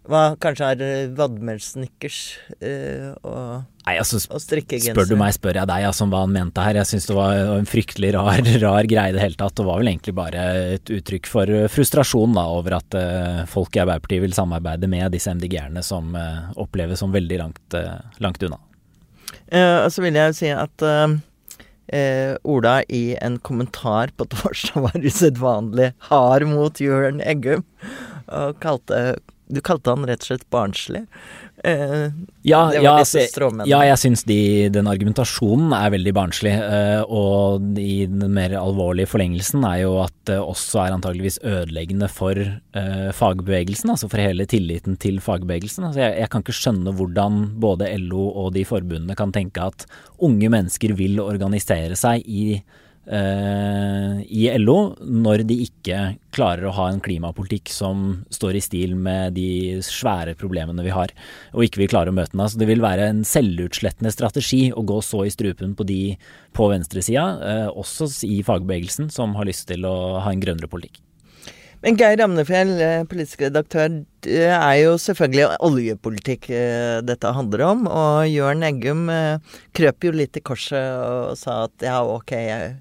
hva 0.06 0.22
kanskje 0.42 0.68
er 0.74 0.82
vadmelsnickers 1.16 1.76
vadmelsnikkers 1.76 2.18
eh, 2.60 3.12
og, 3.26 3.64
Nei, 3.86 3.94
altså 4.00 4.18
og 4.34 4.42
strikkegenser? 4.42 4.94
Spør 4.96 5.08
du 5.10 5.16
meg, 5.18 5.34
spør 5.36 5.60
jeg 5.60 5.70
deg 5.70 5.86
altså, 5.86 6.06
om 6.06 6.12
hva 6.14 6.24
han 6.24 6.32
mente 6.34 6.62
her. 6.62 6.78
Jeg 6.80 6.90
syns 6.90 7.06
det 7.06 7.14
var 7.14 7.38
en 7.54 7.68
fryktelig 7.70 8.12
rar, 8.16 8.42
rar 8.64 8.88
greie 8.90 9.12
i 9.12 9.14
det 9.14 9.22
hele 9.22 9.38
tatt. 9.38 9.54
Det 9.58 9.66
var 9.66 9.78
vel 9.82 9.92
egentlig 9.92 10.16
bare 10.16 10.46
et 10.74 10.92
uttrykk 10.96 11.30
for 11.30 11.52
eh, 11.52 11.68
frustrasjon 11.70 12.34
da, 12.36 12.48
over 12.58 12.78
at 12.80 12.98
eh, 12.98 13.44
folk 13.50 13.76
i 13.76 13.84
Arbeiderpartiet 13.84 14.24
vil 14.24 14.34
samarbeide 14.36 14.90
med 14.90 15.14
disse 15.14 15.30
MDG-erne 15.30 15.84
som 15.86 16.16
eh, 16.18 16.50
oppleves 16.58 17.02
som 17.02 17.14
veldig 17.14 17.40
langt, 17.44 17.78
eh, 17.78 17.94
langt 18.24 18.42
unna. 18.46 18.58
Eh, 19.46 19.78
og 19.84 19.88
så 19.94 20.02
vil 20.02 20.18
jeg 20.18 20.32
jo 20.32 20.38
si 20.40 20.50
at 20.50 20.86
eh, 20.86 21.16
eh, 21.94 22.34
Ola 22.42 22.80
i 22.90 23.04
en 23.22 23.38
kommentar 23.38 24.10
på 24.18 24.26
torsdag 24.34 24.82
var 24.88 25.06
usedvanlig 25.06 25.92
hard 26.10 26.48
mot 26.50 26.82
Jørn 26.82 27.22
Eggum. 27.22 27.62
Og 28.26 28.58
kalte 28.58 29.20
Du 29.48 29.60
kalte 29.62 29.92
han 29.94 30.06
rett 30.08 30.24
og 30.24 30.30
slett 30.30 30.46
barnslig. 30.50 31.04
Eh, 31.64 32.08
Ja, 32.46 32.60
ja, 32.74 32.94
ja 33.66 33.78
jeg 33.88 33.98
syns 33.98 34.22
de, 34.26 34.68
den 34.74 34.86
argumentasjonen 34.90 35.72
er 35.74 35.92
veldig 35.94 36.12
barnslig. 36.14 36.52
eh, 36.54 37.02
og 37.06 37.78
i 37.78 38.06
den 38.10 38.26
mer 38.34 38.56
alvorlige 38.58 39.10
forlengelsen 39.10 39.64
er 39.66 39.80
jo 39.84 39.96
at 40.04 40.14
det 40.30 40.38
også 40.38 40.82
er 40.84 40.96
antageligvis 40.96 41.38
ødeleggende 41.42 42.08
for 42.10 42.38
eh, 42.38 43.10
fagbevegelsen, 43.14 43.90
altså 43.94 44.10
for 44.10 44.22
hele 44.22 44.46
tilliten 44.50 44.98
til 45.02 45.20
fagbevegelsen. 45.22 45.86
Altså 45.88 46.04
jeg, 46.04 46.18
jeg 46.22 46.30
kan 46.32 46.44
ikke 46.44 46.58
skjønne 46.60 46.96
hvordan 46.98 47.38
både 47.62 47.92
LO 48.02 48.28
og 48.30 48.52
de 48.58 48.66
forbundene 48.66 49.18
kan 49.18 49.34
tenke 49.34 49.70
at 49.70 49.86
unge 50.18 50.50
mennesker 50.50 50.94
vil 50.98 51.22
organisere 51.22 51.98
seg 51.98 52.26
i 52.26 52.58
eh, 52.58 52.82
i 53.06 54.46
LO 54.58 54.96
når 54.98 55.44
de 55.46 55.60
ikke 55.62 55.98
klarer 56.34 56.66
å 56.66 56.74
ha 56.74 56.88
en 56.90 56.98
klimapolitikk 56.98 57.70
som 57.70 58.24
står 58.34 58.58
i 58.58 58.62
stil 58.64 58.96
med 58.98 59.36
de 59.38 59.78
svære 59.86 60.34
problemene 60.40 60.82
vi 60.82 60.94
har, 60.94 61.14
og 61.54 61.62
ikke 61.62 61.84
vil 61.84 61.92
klare 61.92 62.10
å 62.10 62.16
møte 62.16 62.34
den. 62.34 62.42
Altså, 62.42 62.58
det 62.58 62.66
vil 62.70 62.82
være 62.82 63.06
en 63.12 63.22
selvutslettende 63.26 64.10
strategi 64.10 64.68
å 64.74 64.82
gå 64.86 64.98
så 65.06 65.22
i 65.22 65.32
strupen 65.32 65.76
på 65.78 65.86
de 65.86 66.00
på 66.56 66.70
venstresida, 66.72 67.26
eh, 67.46 67.66
også 67.70 68.10
i 68.26 68.42
fagbevegelsen, 68.46 69.12
som 69.14 69.38
har 69.38 69.46
lyst 69.46 69.68
til 69.70 69.86
å 69.86 70.18
ha 70.24 70.32
en 70.32 70.42
grønnere 70.42 70.70
politikk. 70.72 70.98
Men 71.84 71.96
Geir 72.00 72.16
Ramnefjell, 72.18 72.70
eh, 72.80 73.04
politisk 73.06 73.44
redaktør, 73.44 74.00
det 74.24 74.48
er 74.48 74.76
jo 74.80 74.96
selvfølgelig 74.98 75.58
oljepolitikk 75.62 76.48
eh, 76.50 77.02
dette 77.04 77.30
handler 77.36 77.62
om. 77.68 77.84
Og 77.86 78.26
Jørn 78.26 78.64
Eggum 78.66 79.04
eh, 79.12 79.60
krøp 79.76 80.08
jo 80.08 80.14
litt 80.16 80.38
i 80.40 80.42
korset 80.42 80.96
og 80.96 81.36
sa 81.38 81.66
at 81.68 81.86
ja, 81.86 82.00
ok, 82.02 82.32
jeg, 82.32 82.72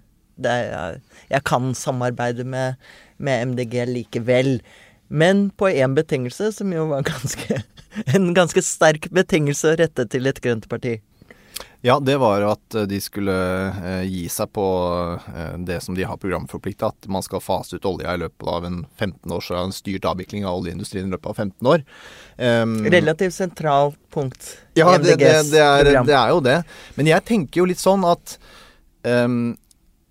er, 0.43 0.99
jeg 1.31 1.43
kan 1.47 1.73
samarbeide 1.77 2.43
med, 2.43 2.75
med 3.17 3.53
MDG 3.53 3.85
likevel. 3.91 4.59
Men 5.07 5.49
på 5.55 5.69
én 5.69 5.95
betingelse, 5.95 6.51
som 6.51 6.73
jo 6.73 6.87
var 6.91 7.05
ganske, 7.07 7.61
en 8.15 8.33
ganske 8.33 8.61
sterk 8.65 9.09
betingelse 9.13 9.73
å 9.73 9.77
rette 9.79 10.07
til 10.11 10.27
et 10.27 10.41
grønt 10.43 10.69
parti. 10.69 10.99
Ja, 11.85 11.99
det 11.99 12.17
var 12.17 12.41
at 12.41 12.75
de 12.89 12.97
skulle 13.01 13.33
eh, 13.69 14.03
gi 14.09 14.23
seg 14.31 14.49
på 14.57 14.63
eh, 15.29 15.51
det 15.67 15.77
som 15.85 15.93
de 15.93 16.07
har 16.09 16.17
programforplikta, 16.17 16.89
at 16.89 17.07
man 17.11 17.21
skal 17.21 17.43
fase 17.45 17.77
ut 17.77 17.85
olja 17.85 18.15
i 18.15 18.21
løpet 18.23 18.47
av 18.49 18.65
en 18.65 18.79
15 18.97 19.35
års 19.35 19.51
en 19.53 19.75
styrt 19.75 20.07
avvikling 20.09 20.47
av 20.49 20.63
oljeindustrien 20.63 21.05
i 21.05 21.13
løpet 21.13 21.29
av 21.29 21.43
15 21.43 21.69
år. 21.69 21.83
Um, 22.41 22.73
Relativt 22.89 23.37
sentralt 23.37 23.99
punkt 24.09 24.49
i 24.73 24.81
ja, 24.81 24.95
MDGs 24.97 25.13
det, 25.13 25.29
det, 25.29 25.43
det 25.51 25.61
er, 25.61 25.83
program. 25.83 26.09
Det 26.09 26.17
er 26.17 26.33
jo 26.33 26.41
det. 26.47 26.57
Men 26.97 27.11
jeg 27.11 27.27
tenker 27.29 27.61
jo 27.61 27.69
litt 27.69 27.83
sånn 27.83 28.09
at 28.09 28.37
um, 29.05 29.53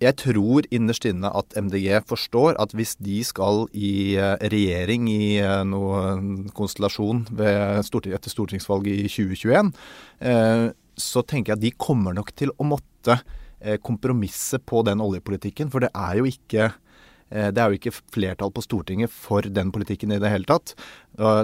jeg 0.03 0.17
tror 0.19 0.65
innerst 0.75 1.05
inne 1.07 1.29
at 1.31 1.55
MDG 1.55 2.01
forstår 2.09 2.57
at 2.61 2.73
hvis 2.75 2.95
de 2.99 3.21
skal 3.23 3.65
i 3.71 4.17
uh, 4.19 4.35
regjering 4.51 5.07
i 5.11 5.37
uh, 5.39 5.63
noen 5.67 6.49
konstellasjon 6.55 7.23
storting, 7.85 8.15
etter 8.17 8.33
stortingsvalget 8.33 9.05
i 9.05 9.07
2021, 9.07 9.71
uh, 10.27 10.67
så 10.95 11.23
tenker 11.27 11.53
jeg 11.53 11.59
at 11.59 11.65
de 11.65 11.75
kommer 11.79 12.15
nok 12.15 12.31
til 12.39 12.53
å 12.55 12.63
måtte 12.63 13.17
eh, 13.59 13.75
kompromisse 13.83 14.61
på 14.63 14.79
den 14.87 15.01
oljepolitikken. 15.03 15.67
For 15.67 15.83
det 15.83 15.89
er 15.91 16.21
jo 16.21 16.29
ikke 16.29 16.69
Eh, 16.69 16.84
det 17.29 17.57
er 17.57 17.71
jo 17.71 17.79
ikke 17.79 17.95
flertall 18.13 18.51
på 18.53 18.61
Stortinget 18.61 19.11
for 19.11 19.45
den 19.49 19.71
politikken 19.73 20.13
i 20.13 20.19
det 20.21 20.29
hele 20.29 20.45
tatt. 20.45 20.75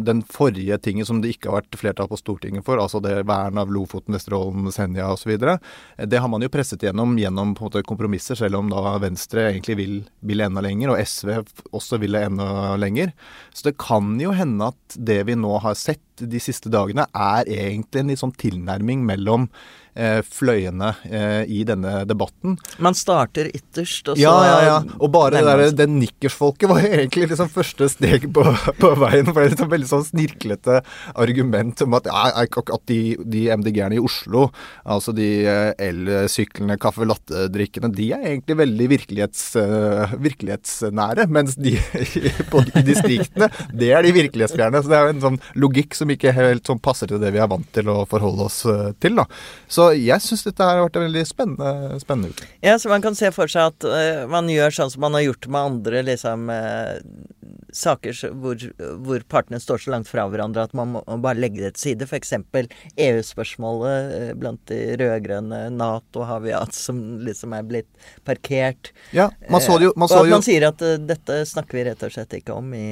Den 0.05 0.21
forrige 0.27 0.77
tingen 0.83 1.07
som 1.07 1.21
det 1.23 1.31
ikke 1.33 1.49
har 1.49 1.61
vært 1.61 1.77
flertall 1.79 2.09
på 2.11 2.19
Stortinget 2.19 2.65
for, 2.67 2.79
altså 2.81 2.99
det 3.03 3.21
vern 3.29 3.57
av 3.57 3.71
Lofoten, 3.71 4.13
Vesterålen, 4.15 4.67
Senja 4.73 5.07
osv., 5.13 5.31
eh, 5.31 5.57
det 6.05 6.19
har 6.19 6.29
man 6.31 6.43
jo 6.43 6.51
presset 6.51 6.83
gjennom 6.83 7.15
gjennom 7.19 7.55
måte 7.59 7.83
kompromisser, 7.87 8.35
selv 8.35 8.59
om 8.59 8.71
da 8.71 8.97
Venstre 9.01 9.47
egentlig 9.49 9.77
vil, 9.79 9.97
vil 10.27 10.43
enda 10.43 10.63
lenger, 10.63 10.93
og 10.93 11.01
SV 11.01 11.33
også 11.71 12.01
ville 12.01 12.25
enda 12.27 12.75
lenger. 12.81 13.13
Så 13.53 13.69
det 13.69 13.77
kan 13.81 14.17
jo 14.21 14.35
hende 14.35 14.71
at 14.73 14.97
det 14.97 15.21
vi 15.29 15.37
nå 15.39 15.57
har 15.63 15.77
sett 15.79 16.03
de 16.21 16.41
siste 16.43 16.69
dagene, 16.69 17.07
er 17.15 17.47
egentlig 17.49 18.03
en 18.03 18.11
litt 18.11 18.21
sånn 18.21 18.35
tilnærming 18.37 19.05
mellom 19.07 19.47
Eh, 19.49 19.80
fløyene 20.23 20.93
eh, 21.03 21.43
i 21.51 21.61
denne 21.67 22.05
debatten. 22.07 22.55
Man 22.79 22.95
starter 22.95 23.49
ytterst, 23.51 24.07
og 24.07 24.15
så 24.15 24.21
Ja, 24.21 24.35
ja, 24.47 24.59
ja. 24.63 24.77
Og 24.99 25.11
bare 25.11 25.41
det 25.41 25.43
der, 25.47 25.63
den 25.83 25.97
nikkersfolket 25.99 26.71
var 26.71 26.85
egentlig 26.85 27.27
liksom 27.31 27.51
første 27.51 27.89
steg 27.91 28.29
på, 28.33 28.45
på 28.79 28.91
veien. 29.01 29.27
For 29.27 29.41
det 29.41 29.45
er 29.49 29.53
liksom 29.55 29.71
veldig 29.73 29.89
sånn 29.89 30.07
snirklete 30.07 30.79
argument 31.19 31.83
om 31.83 31.97
at, 31.99 32.07
at 32.07 32.85
de, 32.91 32.99
de 33.19 33.43
MDG-erne 33.51 33.99
i 33.99 34.03
Oslo, 34.03 34.47
altså 34.87 35.15
de 35.17 35.27
eh, 35.43 35.73
elsyklene, 35.89 36.79
caffè 36.81 37.07
latte-drikkene, 37.07 37.91
de 37.95 38.11
er 38.15 38.25
egentlig 38.31 38.59
veldig 38.61 38.89
virkelighets, 38.95 39.43
virkelighetsnære. 40.23 41.27
Mens 41.31 41.57
de 41.59 41.75
på, 42.51 42.63
i 42.79 42.85
distriktene, 42.87 43.51
det 43.75 43.91
er 43.91 44.07
de 44.07 44.15
virkelighetsfjerne. 44.21 44.83
Så 44.83 44.91
det 44.91 44.99
er 44.99 45.09
jo 45.09 45.15
en 45.17 45.25
sånn 45.27 45.41
logikk 45.59 45.99
som 45.99 46.11
ikke 46.15 46.35
helt 46.37 46.67
sånn 46.67 46.81
passer 46.83 47.11
til 47.11 47.19
det 47.21 47.33
vi 47.35 47.43
er 47.43 47.51
vant 47.51 47.67
til 47.75 47.91
å 47.91 48.01
forholde 48.09 48.47
oss 48.47 48.63
til. 49.01 49.19
da. 49.19 49.27
Så 49.71 49.80
så 49.81 49.91
jeg 49.97 50.21
syns 50.21 50.43
dette 50.45 50.65
har 50.65 50.81
vært 50.83 50.97
en 50.99 51.05
veldig 51.07 51.23
spennende, 51.25 51.99
spennende 52.01 52.35
uke. 52.35 52.47
Ja, 52.61 52.77
så 52.79 52.91
man 52.91 53.01
kan 53.03 53.17
se 53.17 53.31
for 53.33 53.49
seg 53.51 53.71
at 53.71 53.87
uh, 53.87 54.27
man 54.29 54.49
gjør 54.51 54.75
sånn 54.75 54.91
som 54.93 55.01
man 55.05 55.17
har 55.17 55.25
gjort 55.25 55.47
med 55.49 55.61
andre 55.71 56.03
liksom 56.05 56.51
uh, 56.53 56.99
saker 57.73 58.17
hvor, 58.43 58.61
hvor, 59.01 59.25
partene 59.31 59.61
står 59.63 59.85
så 59.85 59.93
langt 59.95 60.09
fra 60.11 60.27
hverandre 60.29 60.67
at 60.67 60.75
man 60.77 60.93
må 60.93 61.01
bare 61.23 61.39
legge 61.39 61.63
det 61.63 61.73
til 61.77 61.95
side. 61.95 62.09
F.eks. 62.09 62.35
EU-spørsmålet 63.07 64.13
uh, 64.13 64.29
blant 64.37 64.61
de 64.69 64.79
rød-grønne. 65.01 65.63
Nato 65.73 66.27
har 66.29 66.45
vi 66.45 66.53
hatt 66.55 66.77
som 66.77 67.01
liksom 67.25 67.57
er 67.57 67.67
blitt 67.67 67.89
parkert. 68.27 68.93
Ja, 69.15 69.31
man 69.49 69.65
så 69.65 69.79
det 69.81 69.89
jo, 69.89 69.97
man 69.97 70.11
så 70.11 70.21
og 70.21 70.29
at 70.29 70.37
man 70.37 70.45
sier 70.45 70.69
at 70.69 70.85
dette 71.07 71.43
snakker 71.49 71.81
vi 71.81 71.89
rett 71.89 72.05
og 72.05 72.13
slett 72.13 72.41
ikke 72.41 72.57
om 72.61 72.73
i 72.77 72.87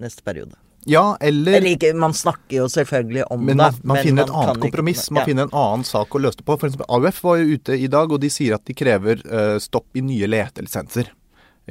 neste 0.00 0.22
periode. 0.24 0.54
Ja, 0.88 1.16
eller, 1.20 1.52
eller 1.58 1.74
ikke, 1.74 1.92
Man 1.94 2.14
snakker 2.16 2.56
jo 2.56 2.68
selvfølgelig 2.72 3.24
om 3.32 3.44
men 3.44 3.56
man, 3.56 3.72
det. 3.72 3.84
Man, 3.84 4.00
finner 4.02 4.24
et 4.24 4.34
annet 4.42 4.60
kompromiss. 4.62 5.04
Ikke, 5.04 5.14
man 5.14 5.20
ja. 5.20 5.28
finner 5.28 5.48
en 5.48 5.56
annen 5.62 5.84
sak 5.84 6.14
å 6.14 6.22
løse 6.24 6.40
det 6.40 6.46
på. 6.48 6.56
For 6.56 6.70
eksempel 6.70 6.88
AUF 6.88 7.22
var 7.26 7.40
jo 7.40 7.56
ute 7.58 7.76
i 7.76 7.88
dag, 7.92 8.12
og 8.12 8.22
de 8.22 8.30
sier 8.32 8.56
at 8.56 8.64
de 8.66 8.76
krever 8.76 9.24
uh, 9.28 9.56
stopp 9.62 10.00
i 10.00 10.04
nye 10.04 10.30
letelisenser. 10.30 11.12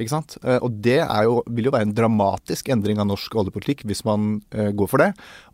Ikke 0.00 0.14
sant? 0.14 0.36
Uh, 0.44 0.58
og 0.64 0.78
det 0.82 0.98
jo, 0.98 1.40
vil 1.52 1.68
jo 1.68 1.74
være 1.74 1.88
en 1.90 1.96
dramatisk 1.96 2.70
endring 2.72 3.00
av 3.02 3.10
norsk 3.10 3.34
oljepolitikk 3.42 3.84
hvis 3.88 4.02
man 4.08 4.38
uh, 4.56 4.70
går 4.72 4.90
for 4.90 5.04
det. 5.04 5.10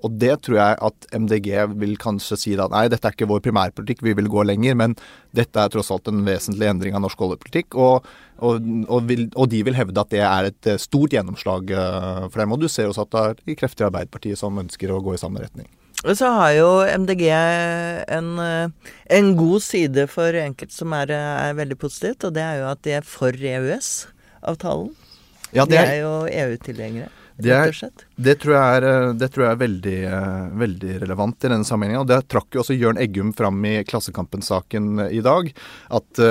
Og 0.07 0.15
det 0.23 0.37
tror 0.47 0.61
jeg 0.61 0.79
at 0.91 1.09
MDG 1.17 1.51
vil 1.75 1.97
kanskje 2.01 2.39
si 2.41 2.55
da 2.59 2.69
nei, 2.73 2.87
dette 2.93 3.11
er 3.11 3.17
ikke 3.17 3.31
vår 3.31 3.43
primærpolitikk, 3.49 4.05
vi 4.07 4.15
vil 4.19 4.31
gå 4.33 4.47
lenger. 4.47 4.79
Men 4.79 4.97
dette 5.37 5.61
er 5.61 5.73
tross 5.73 5.91
alt 5.95 6.09
en 6.13 6.25
vesentlig 6.27 6.71
endring 6.71 6.97
av 6.97 7.05
norsk 7.05 7.27
oljepolitikk. 7.29 7.77
og 7.77 8.07
og, 8.45 8.61
og, 8.93 9.07
vil, 9.09 9.27
og, 9.33 9.49
de 9.53 9.63
vil 9.65 9.77
hevde 9.79 10.03
at 10.03 10.13
det 10.13 10.21
er 10.21 10.51
et 10.51 10.69
eh, 10.69 10.81
stort 10.81 11.15
gjennomslag 11.17 11.73
eh, 11.73 12.27
for 12.29 12.43
dem. 12.43 12.53
Og 12.53 12.61
du 12.61 12.69
ser 12.69 12.91
også 12.91 13.07
at 13.07 13.41
det 13.41 13.55
er 13.55 13.59
krefter 13.63 13.87
i 13.87 13.89
Arbeiderpartiet 13.89 14.41
som 14.41 14.61
ønsker 14.61 14.93
å 14.93 15.01
gå 15.05 15.17
i 15.17 15.21
samme 15.21 15.41
retning. 15.41 15.69
Og 16.05 16.13
så 16.19 16.29
har 16.35 16.51
jo 16.59 16.69
MDG 16.85 17.25
en, 17.33 18.29
eh, 18.43 18.93
en 19.17 19.33
god 19.39 19.65
side 19.65 20.07
for 20.13 20.37
enkelte 20.43 20.77
som 20.77 20.93
er, 20.97 21.15
er, 21.17 21.57
veldig 21.57 21.79
positivt, 21.81 22.29
og 22.29 22.37
det 22.37 22.45
er 22.45 22.61
jo 22.61 22.69
at 22.75 22.85
de 22.85 22.97
er 22.99 23.09
for 23.09 23.33
EØS-avtalen. 24.47 24.95
Ja, 25.55 25.65
de 25.67 25.79
er 25.79 26.01
jo 26.03 26.27
EU-tilhengere. 26.27 27.13
Det, 27.37 27.53
er, 27.53 27.91
det, 28.17 28.35
tror 28.41 28.55
jeg 28.57 28.77
er, 28.79 28.85
det 29.21 29.27
tror 29.29 29.45
jeg 29.45 29.53
er 29.53 29.59
veldig, 29.61 29.97
veldig, 30.57 30.93
relevant 31.03 31.45
i 31.45 31.51
denne 31.53 31.69
sammenhengen. 31.69 32.01
Og 32.01 32.09
det 32.09 32.23
trakk 32.33 32.57
jo 32.57 32.63
også 32.63 32.77
Jørn 32.77 32.97
Eggum 32.97 33.35
fram 33.37 33.61
i 33.69 33.83
Klassekampen-saken 33.85 35.03
i 35.13 35.21
dag. 35.21 35.51
At, 35.99 36.23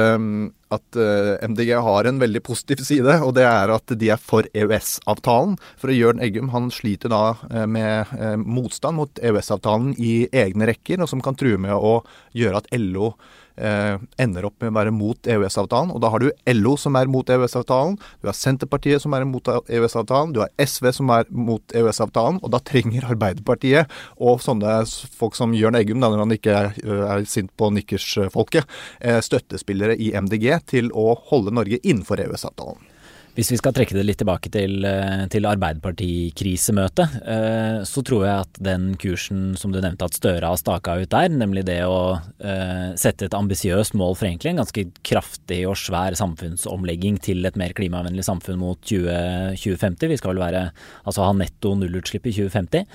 at 0.74 0.98
eh, 0.98 1.46
MDG 1.46 1.76
har 1.86 2.10
en 2.10 2.24
veldig 2.24 2.42
positiv 2.50 2.82
side, 2.88 3.20
og 3.22 3.36
det 3.38 3.46
er 3.46 3.76
at 3.76 3.94
de 4.02 4.10
er 4.16 4.22
for 4.22 4.50
EØS-avtalen. 4.50 5.60
For 5.78 5.94
Jørn 5.94 6.26
Eggum 6.26 6.50
han 6.56 6.74
sliter 6.74 7.14
da 7.14 7.24
med 7.70 8.18
motstand 8.42 8.98
mot 8.98 9.22
EØS-avtalen 9.22 9.94
i 10.02 10.26
egne 10.34 10.74
rekker, 10.74 11.06
og 11.06 11.14
som 11.14 11.22
kan 11.22 11.38
true 11.38 11.62
med 11.62 11.78
å 11.78 12.00
gjøre 12.34 12.66
at 12.66 12.74
LO 12.82 13.14
eh, 13.58 13.98
ender 14.22 14.48
opp 14.48 14.62
med 14.62 14.72
å 14.72 14.78
være 14.78 14.94
mot 14.96 15.30
EØS-avtalen. 15.30 15.94
Og 15.96 16.02
da 16.04 16.12
har 16.14 16.24
du 16.24 16.30
LO 16.54 16.76
som 16.80 16.98
er 17.00 17.12
mot 17.12 17.30
EØS-avtalen, 17.30 17.98
du 18.22 18.30
har 18.30 18.38
Senterpartiet 18.38 19.04
som 19.04 19.16
er 19.18 19.28
mot 19.30 19.46
EØS-avtalen, 19.48 20.34
du 20.36 20.42
har 20.44 20.52
SV 20.62 20.92
som 21.00 21.12
er 21.16 21.30
mot 21.30 21.76
EØS-avtalen, 21.76 22.42
og 22.44 22.54
da 22.56 22.62
trenger 22.66 23.08
Arbeiderpartiet 23.12 23.92
og 24.18 24.42
sånne 24.44 24.82
folk 25.18 25.38
som 25.38 25.56
Jørn 25.58 25.78
Eggum, 25.80 26.02
da, 26.04 26.12
når 26.12 26.26
han 26.26 26.36
ikke 26.38 26.58
er, 26.58 26.74
er 27.12 27.30
sint 27.30 27.54
på 27.58 27.72
nikkersfolket, 27.76 28.68
eh, 29.02 29.22
støttespillere 29.26 29.98
i 30.00 30.12
MDG 30.16 30.52
til 30.76 30.92
å 30.96 31.14
holde 31.30 31.56
Norge 31.56 31.82
innenfor 31.84 32.22
EØS-avtalen. 32.24 32.95
Hvis 33.36 33.50
vi 33.52 33.58
skal 33.60 33.74
trekke 33.76 33.92
det 33.98 34.06
litt 34.08 34.20
tilbake 34.22 34.48
til, 34.48 34.86
eh, 34.88 35.26
til 35.28 35.44
Arbeiderpartikrisemøtet, 35.44 37.16
eh, 37.28 37.84
så 37.84 38.00
tror 38.02 38.24
jeg 38.24 38.44
at 38.46 38.60
den 38.64 38.96
kursen 38.96 39.58
som 39.60 39.74
du 39.74 39.82
nevnte 39.82 40.08
at 40.08 40.16
Støre 40.16 40.48
har 40.48 40.56
staka 40.56 40.96
ut 41.02 41.10
der, 41.10 41.28
nemlig 41.28 41.66
det 41.66 41.82
å 41.84 42.22
eh, 42.40 42.96
sette 42.96 43.28
et 43.28 43.36
ambisiøst 43.36 43.94
mål 43.94 44.16
for 44.16 44.30
egentlig 44.30 44.54
en 44.54 44.64
ganske 44.64 44.86
kraftig 45.04 45.68
og 45.68 45.76
svær 45.76 46.16
samfunnsomlegging 46.16 47.20
til 47.20 47.44
et 47.46 47.58
mer 47.58 47.76
klimavennlig 47.76 48.24
samfunn 48.24 48.58
mot 48.58 48.80
20, 48.80 49.60
2050. 49.60 50.08
Vi 50.08 50.18
skal 50.18 50.32
vel 50.32 50.46
være, 50.46 50.72
altså 51.04 51.28
ha 51.28 51.36
netto 51.36 51.76
nullutslipp 51.76 52.32
i 52.32 52.36
2050. 52.40 52.88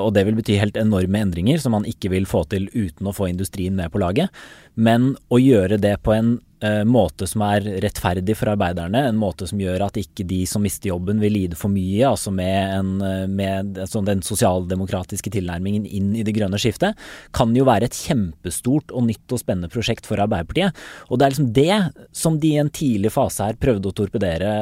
Og 0.00 0.14
det 0.16 0.24
vil 0.24 0.34
bety 0.38 0.56
helt 0.56 0.78
enorme 0.80 1.20
endringer 1.20 1.60
som 1.60 1.74
man 1.76 1.84
ikke 1.84 2.08
vil 2.08 2.24
få 2.24 2.46
til 2.48 2.70
uten 2.72 3.04
å 3.04 3.12
få 3.12 3.28
industrien 3.28 3.76
med 3.76 3.92
på 3.92 4.00
laget. 4.00 4.32
Men 4.80 5.12
å 5.28 5.36
gjøre 5.36 5.76
det 5.76 5.98
på 6.00 6.14
en 6.16 6.38
måte 6.88 7.26
som 7.28 7.42
er 7.46 7.66
rettferdig 7.84 8.34
for 8.38 8.50
arbeiderne, 8.52 9.04
en 9.08 9.18
måte 9.18 9.46
som 9.48 9.60
gjør 9.60 9.84
at 9.86 9.98
ikke 10.00 10.26
de 10.28 10.40
som 10.48 10.62
mister 10.64 10.90
jobben 10.90 11.20
vil 11.22 11.34
lide 11.34 11.58
for 11.58 11.72
mye, 11.72 12.02
altså 12.08 12.32
med, 12.34 12.56
en, 12.74 12.90
eh, 13.04 13.26
med 13.30 13.78
altså 13.84 14.02
den 14.06 14.22
sosialdemokratiske 14.26 15.30
tilnærmingen 15.34 15.86
inn 15.86 16.14
i 16.18 16.24
det 16.26 16.34
grønne 16.36 16.58
skiftet, 16.60 16.98
kan 17.36 17.54
jo 17.56 17.66
være 17.68 17.88
et 17.88 17.98
kjempestort 17.98 18.92
og 18.92 19.06
nytt 19.08 19.34
og 19.34 19.42
spennende 19.42 19.70
prosjekt 19.72 20.08
for 20.08 20.20
Arbeiderpartiet. 20.22 20.76
Og 21.08 21.18
det 21.18 21.26
er 21.26 21.34
liksom 21.34 21.52
det 21.56 21.78
som 22.16 22.38
de 22.42 22.54
i 22.54 22.60
en 22.62 22.72
tidlig 22.74 23.12
fase 23.14 23.46
her 23.48 23.58
prøvde 23.60 23.90
å 23.90 23.96
torpedere, 23.96 24.52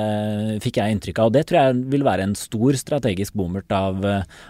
fikk 0.65 0.81
jeg 0.81 0.97
inntrykk 0.97 1.23
av. 1.23 1.31
Og 1.31 1.37
det 1.37 1.47
tror 1.49 1.61
jeg 1.61 1.81
vil 1.95 2.07
være 2.07 2.27
en 2.29 2.37
stor 2.39 2.77
strategisk 2.79 3.37
bommert 3.39 3.73
av, 3.75 4.05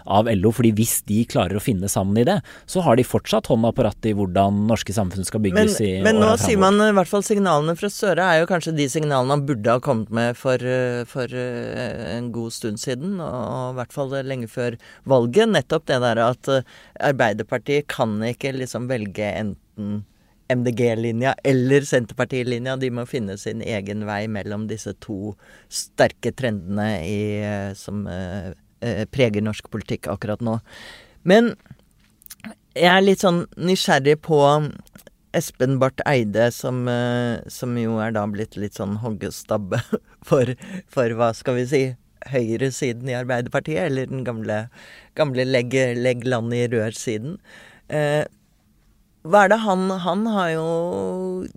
av 0.05 0.31
LO, 0.35 0.53
fordi 0.55 0.73
hvis 0.77 0.99
de 1.07 1.23
klarer 1.29 1.57
å 1.57 1.63
finne 1.63 1.89
sammen 1.91 2.19
i 2.21 2.27
det, 2.27 2.39
så 2.69 2.83
har 2.85 2.97
de 2.97 3.07
fortsatt 3.07 3.49
hånda 3.51 3.73
på 3.75 3.87
rattet 3.87 4.11
i 4.11 4.15
hvordan 4.17 4.65
norske 4.69 4.95
samfunn 4.95 5.27
skal 5.27 5.43
bygges 5.43 5.79
men, 5.79 5.87
i 5.87 5.91
åra 5.97 6.03
framover. 6.03 6.11
Men 6.11 6.21
nå 6.23 6.33
sier 6.41 6.61
man 6.61 6.81
i 6.87 6.93
hvert 6.97 7.11
fall 7.11 7.25
signalene 7.37 7.75
fra 7.77 7.89
Støre 7.91 8.25
er 8.25 8.41
jo 8.41 8.49
kanskje 8.49 8.73
de 8.77 8.87
signalene 8.89 9.35
han 9.35 9.45
burde 9.45 9.69
ha 9.75 9.81
kommet 9.83 10.09
med 10.13 10.37
for, 10.37 10.57
eh, 10.57 11.03
for 11.05 11.29
eh, 11.29 12.17
en 12.17 12.31
god 12.33 12.53
stund 12.53 12.81
siden, 12.81 13.19
og 13.21 13.73
i 13.73 13.77
hvert 13.77 13.93
fall 13.93 14.15
lenge 14.25 14.49
før 14.49 14.77
valget. 15.05 15.51
Nettopp 15.53 15.85
det 15.87 15.99
der 16.01 16.21
at 16.23 16.49
eh, 16.49 16.65
Arbeiderpartiet 16.99 17.87
kan 17.87 18.17
ikke 18.25 18.55
liksom 18.57 18.89
velge 18.89 19.29
enten 19.29 20.03
MDG-linja 20.49 21.35
eller 21.43 21.85
Senterparti-linja. 21.85 22.77
De 22.79 22.89
må 22.89 23.05
finne 23.05 23.37
sin 23.37 23.61
egen 23.61 24.05
vei 24.07 24.25
mellom 24.31 24.65
disse 24.69 24.95
to 25.03 25.35
sterke 25.69 26.31
trendene 26.31 26.89
i, 27.03 27.19
som 27.75 28.05
eh, 28.07 28.53
preger 29.11 29.43
norsk 29.43 29.67
politikk 29.69 30.07
akkurat 30.09 30.41
nå. 30.41 30.57
Men 31.27 31.53
jeg 32.77 32.93
er 32.93 33.03
litt 33.03 33.25
sånn 33.25 33.43
nysgjerrig 33.59 34.19
på 34.23 34.39
Espen 35.37 35.77
Barth 35.81 36.03
Eide, 36.09 36.49
som, 36.55 36.83
eh, 36.89 37.39
som, 37.51 37.77
jo 37.77 37.99
er 38.03 38.15
da 38.15 38.25
blitt 38.29 38.57
litt 38.59 38.77
sånn 38.79 38.97
hoggestabbe 39.03 39.81
for, 40.29 40.53
for 40.91 41.17
hva 41.17 41.31
skal 41.37 41.59
vi 41.59 41.65
si 41.69 41.83
høyresiden 42.31 43.09
i 43.11 43.15
Arbeiderpartiet, 43.17 43.85
eller 43.85 44.09
den 44.09 44.25
gamle, 44.27 44.65
gamle 45.17 45.45
legg, 45.47 45.75
legg 45.97 46.25
land 46.27 46.55
i 46.57 46.65
rør-siden. 46.71 47.37
Eh, 47.87 48.25
hva 49.27 49.43
er 49.45 49.51
det 49.51 49.59
han 49.63 49.89
Han 50.03 50.25
har 50.31 50.49
jo 50.55 50.65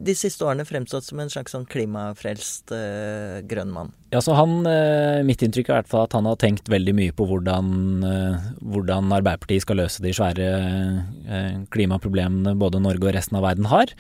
de 0.00 0.14
siste 0.16 0.44
årene 0.46 0.66
fremstått 0.68 1.06
som 1.06 1.20
en 1.22 1.30
slags 1.32 1.54
sånn 1.54 1.66
klimafrelst 1.70 2.72
uh, 2.74 3.40
grønn 3.48 3.72
mann. 3.72 3.92
Ja, 4.10 4.20
så 4.24 4.34
han, 4.36 4.66
uh, 4.66 5.22
Mitt 5.26 5.42
inntrykk 5.44 5.70
er 5.70 5.72
i 5.72 5.78
hvert 5.80 5.90
fall 5.90 6.04
at 6.08 6.16
han 6.16 6.26
har 6.28 6.38
tenkt 6.40 6.68
veldig 6.70 6.94
mye 6.98 7.14
på 7.16 7.26
hvordan, 7.30 7.70
uh, 8.04 8.50
hvordan 8.60 9.14
Arbeiderpartiet 9.16 9.64
skal 9.64 9.80
løse 9.82 10.04
de 10.04 10.12
svære 10.16 10.50
klimaproblemene 11.72 12.56
både 12.58 12.82
Norge 12.82 13.08
og 13.08 13.14
resten 13.14 13.38
av 13.38 13.44
verden 13.46 13.68
har. 13.70 13.92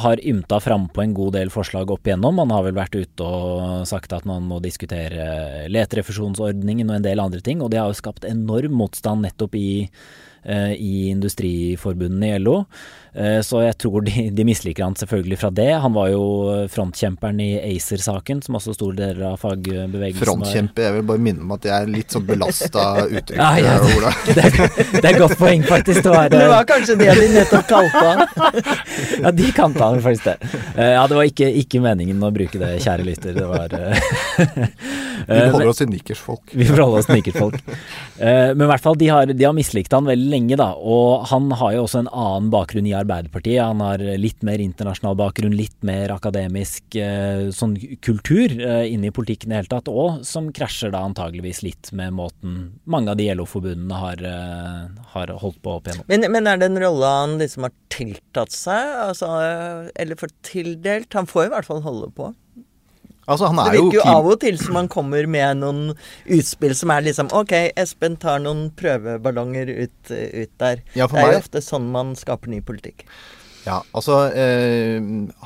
har 0.00 0.22
ymta 0.24 0.58
frampå 0.64 1.02
en 1.02 1.14
god 1.16 1.34
del 1.36 1.50
forslag 1.52 1.90
opp 1.92 2.08
igjennom. 2.08 2.40
Han 2.40 2.52
har 2.54 2.64
vel 2.66 2.76
vært 2.78 2.96
ute 2.96 3.26
og 3.26 3.84
sagt 3.88 4.14
at 4.16 4.24
man 4.28 4.46
må 4.48 4.60
diskutere 4.64 5.66
leterefusjonsordningen 5.68 6.88
og 6.88 6.98
en 6.98 7.06
del 7.06 7.20
andre 7.20 7.42
ting. 7.44 7.60
Og 7.60 7.70
det 7.72 7.82
har 7.82 7.92
jo 7.92 8.00
skapt 8.00 8.24
enorm 8.28 8.78
motstand 8.80 9.26
nettopp 9.26 9.58
i 9.60 9.68
Eh, 9.94 10.33
i 10.78 11.08
industriforbundene 11.10 12.34
i 12.34 12.38
LO. 12.38 12.64
Eh, 13.14 13.40
så 13.46 13.60
jeg 13.62 13.76
tror 13.78 14.02
de, 14.02 14.24
de, 14.34 14.44
misliker 14.46 14.82
han 14.82 14.96
selvfølgelig 14.98 15.36
fra 15.38 15.50
det. 15.54 15.68
Han 15.84 15.94
var 15.94 16.08
jo 16.10 16.22
frontkjemperen 16.70 17.38
i 17.44 17.50
ACER-saken, 17.60 18.40
som 18.42 18.58
også 18.58 18.74
store 18.74 18.96
deler 18.98 19.28
av 19.28 19.36
fagbevegelsen 19.38 20.24
Frontkjemper, 20.24 20.88
jeg 20.88 20.96
vil 20.96 21.06
bare 21.12 21.22
minne 21.22 21.44
om 21.44 21.52
at 21.54 21.68
jeg 21.68 21.74
er 21.76 21.92
litt 21.92 22.14
sånn 22.14 22.24
belasta 22.26 22.86
uttrykk, 23.20 23.38
ja, 23.38 23.52
ja, 23.62 23.76
Ola. 23.94 24.10
Det, 24.34 24.48
det, 24.98 25.04
er 25.06 25.18
godt 25.20 25.36
poeng, 25.38 25.62
faktisk. 25.68 26.02
Det 26.02 26.10
var, 26.10 26.28
det 26.32 26.48
var 26.50 26.66
kanskje 26.66 26.96
det 26.98 27.12
de 27.20 27.28
nettopp 27.36 27.68
kalte 27.70 28.02
han. 28.02 28.24
ja, 29.22 29.32
de 29.36 29.50
kalte 29.54 29.84
han 29.84 30.02
faktisk 30.02 30.26
det. 30.32 30.50
Eh, 30.74 30.92
ja, 30.96 31.04
det 31.10 31.18
var 31.20 31.30
ikke, 31.30 31.50
ikke, 31.62 31.82
meningen 31.84 32.24
å 32.24 32.32
bruke 32.34 32.58
det, 32.58 32.72
kjære 32.82 33.06
lytter. 33.06 33.36
Det 33.36 33.46
var 33.46 33.70
Vi 35.28 35.38
holder 35.54 35.70
oss 35.70 35.82
til 35.84 35.90
nikkersfolk. 35.92 36.50
Vi 36.50 36.66
forholder 36.66 37.04
oss 37.04 37.08
til 37.10 37.20
nikkersfolk. 37.20 37.60
Men 38.18 38.66
i 38.66 38.70
hvert 38.72 38.82
fall, 38.82 38.98
de 38.98 39.08
har, 39.12 39.30
de 39.30 39.46
har 39.46 39.54
mislikt 39.56 39.94
han 39.94 40.08
veldig 40.08 40.30
lenge, 40.32 40.58
da. 40.58 40.72
Og 40.74 41.28
han 41.30 41.50
har 41.60 41.76
jo 41.76 41.86
også 41.86 42.02
en 42.02 42.10
annen 42.10 42.50
bakgrunn 42.52 42.88
i 42.88 42.94
Arbeiderpartiet. 43.04 43.62
Han 43.62 43.82
har 43.84 44.02
litt 44.20 44.42
mer 44.46 44.62
internasjonal 44.62 45.16
bakgrunn, 45.18 45.54
litt 45.56 45.76
mer 45.86 46.12
akademisk 46.14 46.96
eh, 46.98 47.50
sånn 47.54 47.76
kultur 48.04 48.52
eh, 48.58 48.90
inne 48.92 49.10
i 49.10 49.14
politikken 49.14 49.52
i 49.52 49.54
det 49.54 49.62
hele 49.62 49.72
tatt, 49.76 49.90
og 49.92 50.24
som 50.26 50.50
krasjer 50.54 50.94
da 50.94 51.04
antageligvis 51.06 51.62
litt 51.66 51.92
med 51.96 52.16
måten 52.16 52.58
mange 52.90 53.12
av 53.12 53.20
de 53.20 53.28
LO-forbundene 53.36 54.00
har, 54.00 54.24
eh, 54.28 55.02
har, 55.14 55.34
holdt 55.40 55.60
på 55.64 55.78
opp 55.78 55.88
igjennom. 55.88 56.08
Men, 56.10 56.28
men, 56.32 56.48
er 56.50 56.60
det 56.60 56.70
en 56.70 56.82
rolle 56.82 57.12
han 57.20 57.36
liksom 57.40 57.68
har 57.68 57.74
tiltatt 57.94 58.54
seg, 58.54 58.94
altså, 59.08 59.30
eller 59.94 60.18
fått 60.20 60.36
tildelt? 60.46 61.12
Han 61.14 61.30
får 61.30 61.48
i 61.48 61.54
hvert 61.54 61.68
fall 61.68 61.84
holde 61.84 62.10
på. 62.16 62.32
Altså, 63.24 63.48
det 63.56 63.70
virker 63.72 63.98
jo, 63.98 64.00
jo 64.00 64.08
av 64.10 64.26
og 64.28 64.40
til 64.42 64.58
som 64.60 64.76
han 64.76 64.90
kommer 64.92 65.28
med 65.30 65.62
noen 65.62 65.94
utspill 66.36 66.74
som 66.76 66.92
er 66.92 67.06
liksom 67.06 67.30
Ok, 67.36 67.54
Espen 67.80 68.18
tar 68.20 68.42
noen 68.44 68.66
prøveballonger 68.76 69.70
ut, 69.72 69.96
ut 70.10 70.52
der. 70.60 70.84
Ja, 70.92 71.06
det 71.08 71.16
er 71.16 71.20
meg... 71.20 71.32
jo 71.32 71.40
ofte 71.40 71.64
sånn 71.64 71.88
man 71.94 72.12
skaper 72.18 72.52
ny 72.52 72.60
politikk. 72.64 73.06
Ja, 73.64 73.78
altså 73.96 74.16
eh, 74.36 75.00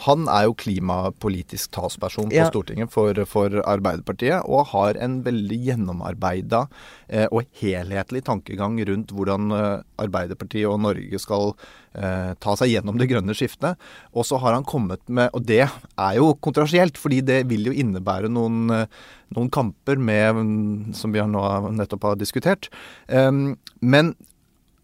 Han 0.05 0.27
er 0.31 0.47
jo 0.49 0.57
klimapolitisk 0.59 1.71
talsperson 1.75 2.33
på 2.33 2.39
ja. 2.39 2.49
Stortinget 2.51 2.91
for, 2.91 3.15
for, 3.31 3.61
Arbeiderpartiet, 3.63 4.43
og 4.47 4.73
har 4.73 4.99
en 5.03 5.21
veldig 5.27 5.59
gjennomarbeida 5.69 6.65
eh, 7.07 7.29
og 7.31 7.47
helhetlig 7.61 8.25
tankegang 8.27 8.79
rundt 8.89 9.15
hvordan 9.15 9.55
eh, 9.55 9.85
Arbeiderpartiet 10.03 10.67
og 10.71 10.81
Norge 10.83 11.21
skal 11.23 11.53
eh, 11.95 12.35
ta 12.43 12.57
seg 12.59 12.73
gjennom 12.73 12.99
det 12.99 13.11
grønne 13.13 13.37
skiftet. 13.39 13.79
Og 14.15 14.27
så 14.27 14.41
har 14.43 14.57
han 14.57 14.67
kommet 14.67 15.05
med 15.07 15.31
Og 15.37 15.45
det 15.47 15.63
er 15.69 16.19
jo 16.19 16.33
kontrasielt, 16.43 16.99
fordi 16.99 17.23
det 17.23 17.45
vil 17.51 17.71
jo 17.71 17.77
innebære 17.77 18.31
noen, 18.33 18.67
eh, 18.75 18.89
noen 19.37 19.53
kamper 19.53 20.01
med 20.01 20.95
Som 20.97 21.15
vi 21.15 21.23
har 21.23 21.31
nå 21.31 21.45
nettopp 21.79 22.11
har 22.11 22.19
diskutert. 22.19 22.71
Eh, 23.07 23.31
men 23.79 24.15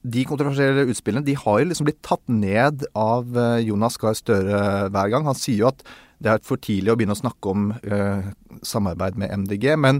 de 0.04 0.24
kontroversielle 0.28 0.84
utspillene 0.92 1.24
de 1.24 1.36
har 1.38 1.60
jo 1.60 1.68
liksom 1.70 1.88
blitt 1.88 2.02
tatt 2.04 2.24
ned 2.28 2.84
av 2.98 3.38
eh, 3.40 3.62
Jonas 3.64 3.96
Gahr 4.00 4.16
Støre 4.18 4.58
hver 4.92 5.12
gang. 5.12 5.24
Han 5.28 5.38
sier 5.38 5.62
jo 5.62 5.70
at 5.70 5.80
det 6.24 6.32
er 6.32 6.44
for 6.44 6.60
tidlig 6.60 6.92
å 6.92 6.98
begynne 6.98 7.16
å 7.16 7.20
snakke 7.20 7.50
om 7.50 7.64
uh, 7.74 8.28
samarbeid 8.64 9.18
med 9.20 9.32
MDG. 9.42 9.66
Men, 9.76 9.98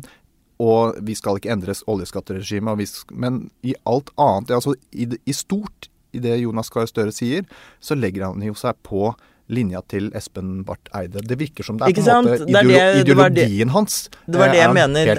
og 0.63 0.97
vi 1.05 1.17
skal 1.19 1.37
ikke 1.37 1.53
endres 1.53 1.83
oljeskatteregimet. 1.91 3.03
Men 3.13 3.43
i 3.67 3.75
alt 3.89 4.13
annet, 4.21 4.55
altså 4.57 4.77
i, 4.95 5.09
i 5.11 5.35
stort 5.37 5.91
i 6.15 6.23
det 6.23 6.39
Jonas 6.41 6.71
Gahr 6.73 6.89
Støre 6.89 7.13
sier, 7.13 7.45
så 7.83 7.99
legger 7.99 8.29
han 8.31 8.45
jo 8.47 8.57
seg 8.57 8.79
på 8.87 9.11
linja 9.53 9.83
til 9.93 10.11
Espen 10.17 10.63
Barth 10.65 10.93
Eide. 10.97 11.23
Det 11.25 11.37
virker 11.41 11.67
som 11.67 11.79
det 11.81 11.91
er 11.91 11.97
på 11.97 12.05
en 12.05 12.29
måte 12.29 12.47
ideolo 12.49 12.75
det, 12.75 13.01
ideologien 13.03 13.69
det, 13.69 13.73
hans. 13.75 13.97
Det 14.27 14.41
var 14.41 14.53
det 14.53 14.61
jeg 14.63 14.77
mener. 14.77 15.11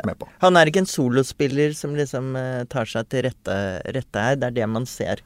Han 0.41 0.59
er 0.59 0.71
ikke 0.71 0.85
en 0.85 0.89
solospiller 0.89 1.75
som 1.77 1.93
liksom 1.97 2.31
uh, 2.37 2.63
tar 2.71 2.89
seg 2.89 3.09
til 3.13 3.27
rette, 3.27 3.57
rette, 3.85 4.25
her. 4.27 4.39
Det 4.41 4.49
er 4.49 4.57
det 4.59 4.69
man 4.71 4.89
ser. 4.89 5.21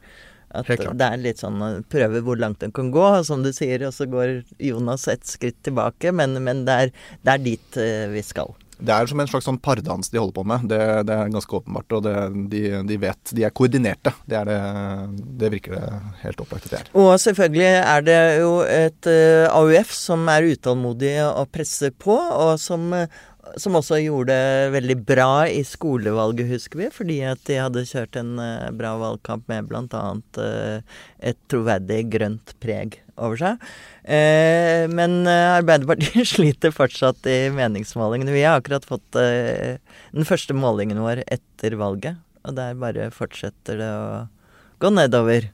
At 0.49 0.65
det 0.67 1.05
er 1.05 1.21
litt 1.21 1.41
sånn 1.43 1.61
å 1.61 1.69
prøve 1.93 2.23
hvor 2.25 2.39
langt 2.41 2.63
den 2.63 2.73
kan 2.75 2.89
gå, 2.91 3.05
som 3.27 3.45
du 3.45 3.51
sier. 3.55 3.85
Og 3.87 3.93
så 3.95 4.09
går 4.09 4.41
Jonas 4.71 5.07
et 5.11 5.27
skritt 5.29 5.59
tilbake, 5.67 6.11
men, 6.15 6.35
men 6.43 6.65
det, 6.67 6.79
er, 6.85 6.95
det, 7.21 7.35
er, 7.35 7.45
dit 7.45 7.79
vi 8.15 8.25
skal. 8.25 8.55
Det 8.79 8.95
er 8.95 9.09
som 9.11 9.19
en 9.19 9.27
slags 9.27 9.47
sånn 9.49 9.59
pardans 9.59 10.11
de 10.11 10.19
holder 10.19 10.35
på 10.37 10.43
med. 10.47 10.67
Det, 10.71 10.79
det 11.07 11.15
er 11.15 11.31
ganske 11.33 11.57
åpenbart. 11.59 11.95
Og 11.97 12.03
det, 12.05 12.15
de, 12.51 12.61
de, 12.87 12.99
vet 13.01 13.33
De 13.35 13.45
er 13.47 13.55
koordinerte. 13.55 14.13
Det, 14.23 14.37
er 14.39 14.47
det, 14.49 14.59
det 15.41 15.51
virker 15.55 15.75
det 15.75 16.01
helt 16.23 16.43
opplagt 16.43 16.69
at 16.69 16.73
de 16.73 16.79
er. 16.79 16.91
Og 17.03 17.11
selvfølgelig 17.21 17.69
er 17.79 18.05
det 18.07 18.19
jo 18.39 18.53
et 18.63 19.11
uh, 19.11 19.45
AUF 19.51 19.91
som 19.95 20.23
er 20.31 20.47
utålmodig 20.53 21.15
og 21.27 21.51
presser 21.53 21.91
på, 21.91 22.15
og 22.15 22.55
som 22.61 22.87
uh, 22.95 23.05
som 23.57 23.77
også 23.77 23.99
gjorde 24.03 24.35
det 24.35 24.71
veldig 24.75 24.95
bra 25.07 25.47
i 25.49 25.61
skolevalget, 25.65 26.49
husker 26.51 26.81
vi. 26.83 26.87
Fordi 26.93 27.19
at 27.27 27.41
de 27.47 27.59
hadde 27.59 27.85
kjørt 27.89 28.17
en 28.19 28.33
uh, 28.41 28.69
bra 28.75 28.95
valgkamp 29.01 29.47
med 29.51 29.69
bl.a. 29.69 30.01
Uh, 30.37 31.03
et 31.19 31.39
troverdig 31.51 32.03
grønt 32.13 32.53
preg 32.63 32.99
over 33.19 33.39
seg. 33.39 33.69
Uh, 34.05 34.85
men 34.93 35.21
Arbeiderpartiet 35.29 36.29
sliter 36.33 36.73
fortsatt 36.75 37.29
i 37.29 37.39
meningsmålingene. 37.55 38.35
Vi 38.35 38.45
har 38.45 38.59
akkurat 38.59 38.87
fått 38.87 39.17
den 39.17 40.27
første 40.27 40.55
målingen 40.57 41.01
vår 41.03 41.23
etter 41.27 41.77
valget. 41.79 42.19
Og 42.47 42.55
der 42.57 42.77
bare 42.79 43.09
fortsetter 43.13 43.79
det 43.81 43.89
å 43.93 44.27
gå 44.79 44.93
nedover. 44.93 45.49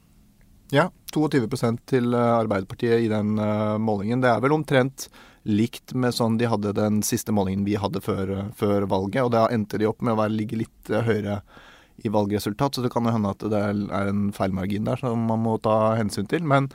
Ja, 0.74 0.90
22% 1.14 1.82
til 1.90 2.14
Arbeiderpartiet 2.18 3.06
i 3.06 3.10
den 3.12 3.38
målingen. 3.82 4.22
Det 4.22 4.30
er 4.32 4.44
vel 4.44 4.54
omtrent 4.56 5.08
likt 5.46 5.94
med 5.94 6.16
sånn 6.18 6.40
de 6.42 6.50
hadde 6.50 6.74
den 6.76 7.00
siste 7.06 7.34
målingen 7.36 7.66
vi 7.68 7.78
hadde 7.78 8.02
før, 8.02 8.34
før 8.58 8.88
valget. 8.90 9.24
Og 9.28 9.32
da 9.36 9.46
endte 9.54 9.80
de 9.82 9.88
opp 9.90 10.02
med 10.02 10.16
å 10.16 10.20
være, 10.24 10.36
ligge 10.36 10.60
litt 10.64 10.92
eh, 10.92 11.06
høyere 11.06 11.40
i 12.04 12.12
valgresultat, 12.12 12.76
så 12.76 12.84
det 12.84 12.92
kan 12.92 13.06
jo 13.08 13.14
hende 13.16 13.32
at 13.32 13.44
det 13.48 13.60
er 13.62 14.10
en 14.10 14.28
feilmargin 14.36 14.88
der 14.88 15.00
som 15.00 15.22
man 15.30 15.40
må 15.46 15.56
ta 15.64 15.94
hensyn 15.96 16.28
til. 16.28 16.44
Men, 16.44 16.68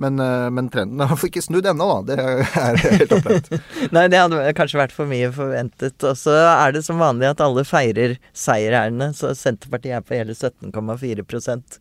men, 0.00 0.18
eh, 0.18 0.48
men 0.50 0.70
trenden 0.72 1.04
har 1.04 1.26
ikke 1.28 1.44
snudd 1.44 1.68
ennå, 1.70 1.86
da. 1.92 2.16
Det 2.16 2.56
er 2.64 2.80
helt 2.96 3.14
opplagt. 3.14 3.52
Nei, 3.94 4.08
det 4.10 4.24
hadde 4.24 4.56
kanskje 4.58 4.80
vært 4.80 4.96
for 4.96 5.10
mye 5.10 5.30
forventet. 5.36 6.00
Og 6.00 6.18
så 6.18 6.34
er 6.48 6.74
det 6.74 6.82
som 6.88 7.02
vanlig 7.02 7.30
at 7.30 7.44
alle 7.44 7.66
feirer 7.68 8.16
seierherrene, 8.32 9.12
så 9.14 9.36
Senterpartiet 9.38 10.00
er 10.00 10.08
på 10.08 10.16
hele 10.16 10.34
17,4% 10.34 11.80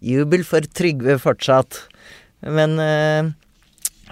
Jubel 0.00 0.46
for 0.48 0.64
Trygve 0.78 1.18
fortsatt. 1.20 1.82
Men 2.46 2.78
øh, 2.80 3.34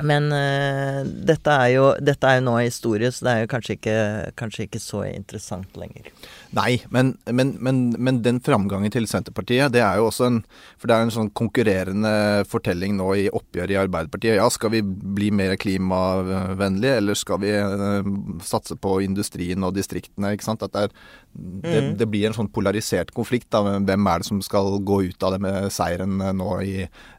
men 0.06 0.28
uh, 0.32 1.00
dette, 1.04 1.54
er 1.54 1.72
jo, 1.74 1.86
dette, 2.00 2.28
er 2.28 2.40
jo, 2.40 2.46
nå 2.48 2.58
historie, 2.60 3.10
så 3.14 3.26
det 3.26 3.32
er 3.32 3.44
jo 3.44 3.50
kanskje 3.54 3.78
ikke, 3.78 3.96
kanskje 4.38 4.68
ikke 4.68 4.82
så 4.82 5.04
interessant 5.10 5.78
lenger. 5.80 6.10
Nei, 6.56 6.78
men, 6.88 7.12
men, 7.28 7.50
men, 7.60 7.78
men, 7.98 8.20
den 8.24 8.38
framgangen 8.40 8.92
til 8.92 9.04
Senterpartiet, 9.08 9.72
det 9.74 9.82
er 9.84 9.98
jo 10.00 10.06
også 10.08 10.28
en 10.30 10.38
For 10.80 10.88
det 10.88 10.96
er 10.96 11.04
en 11.04 11.12
sånn 11.12 11.30
konkurrerende 11.36 12.12
fortelling 12.48 12.94
nå 12.96 13.08
i 13.20 13.26
oppgjøret 13.28 13.74
i 13.74 13.78
Arbeiderpartiet. 13.82 14.38
Ja, 14.38 14.46
skal 14.52 14.72
vi 14.72 14.80
bli 14.82 15.28
mer 15.34 15.56
klimavennlige, 15.60 17.00
eller 17.02 17.18
skal 17.18 17.42
vi 17.42 17.52
uh, 17.52 18.08
satse 18.44 18.78
på 18.80 18.98
industrien 19.04 19.66
og 19.66 19.76
distriktene? 19.76 20.32
ikke 20.36 20.46
sant? 20.46 20.64
At 20.64 20.72
det, 20.72 20.86
er, 20.86 20.94
det, 21.34 21.74
mm. 21.74 21.90
det, 22.00 22.08
blir 22.08 22.30
en 22.30 22.38
sånn 22.38 22.50
polarisert 22.54 23.12
konflikt. 23.16 23.50
da, 23.52 23.76
Hvem 23.76 24.08
er 24.08 24.22
det 24.22 24.30
som 24.30 24.40
skal 24.44 24.78
gå 24.80 25.02
ut 25.10 25.28
av 25.28 25.36
det 25.36 25.42
med 25.44 25.68
seieren 25.74 26.22
eh, 26.24 26.34
nå 26.36 26.48
i 26.64 26.74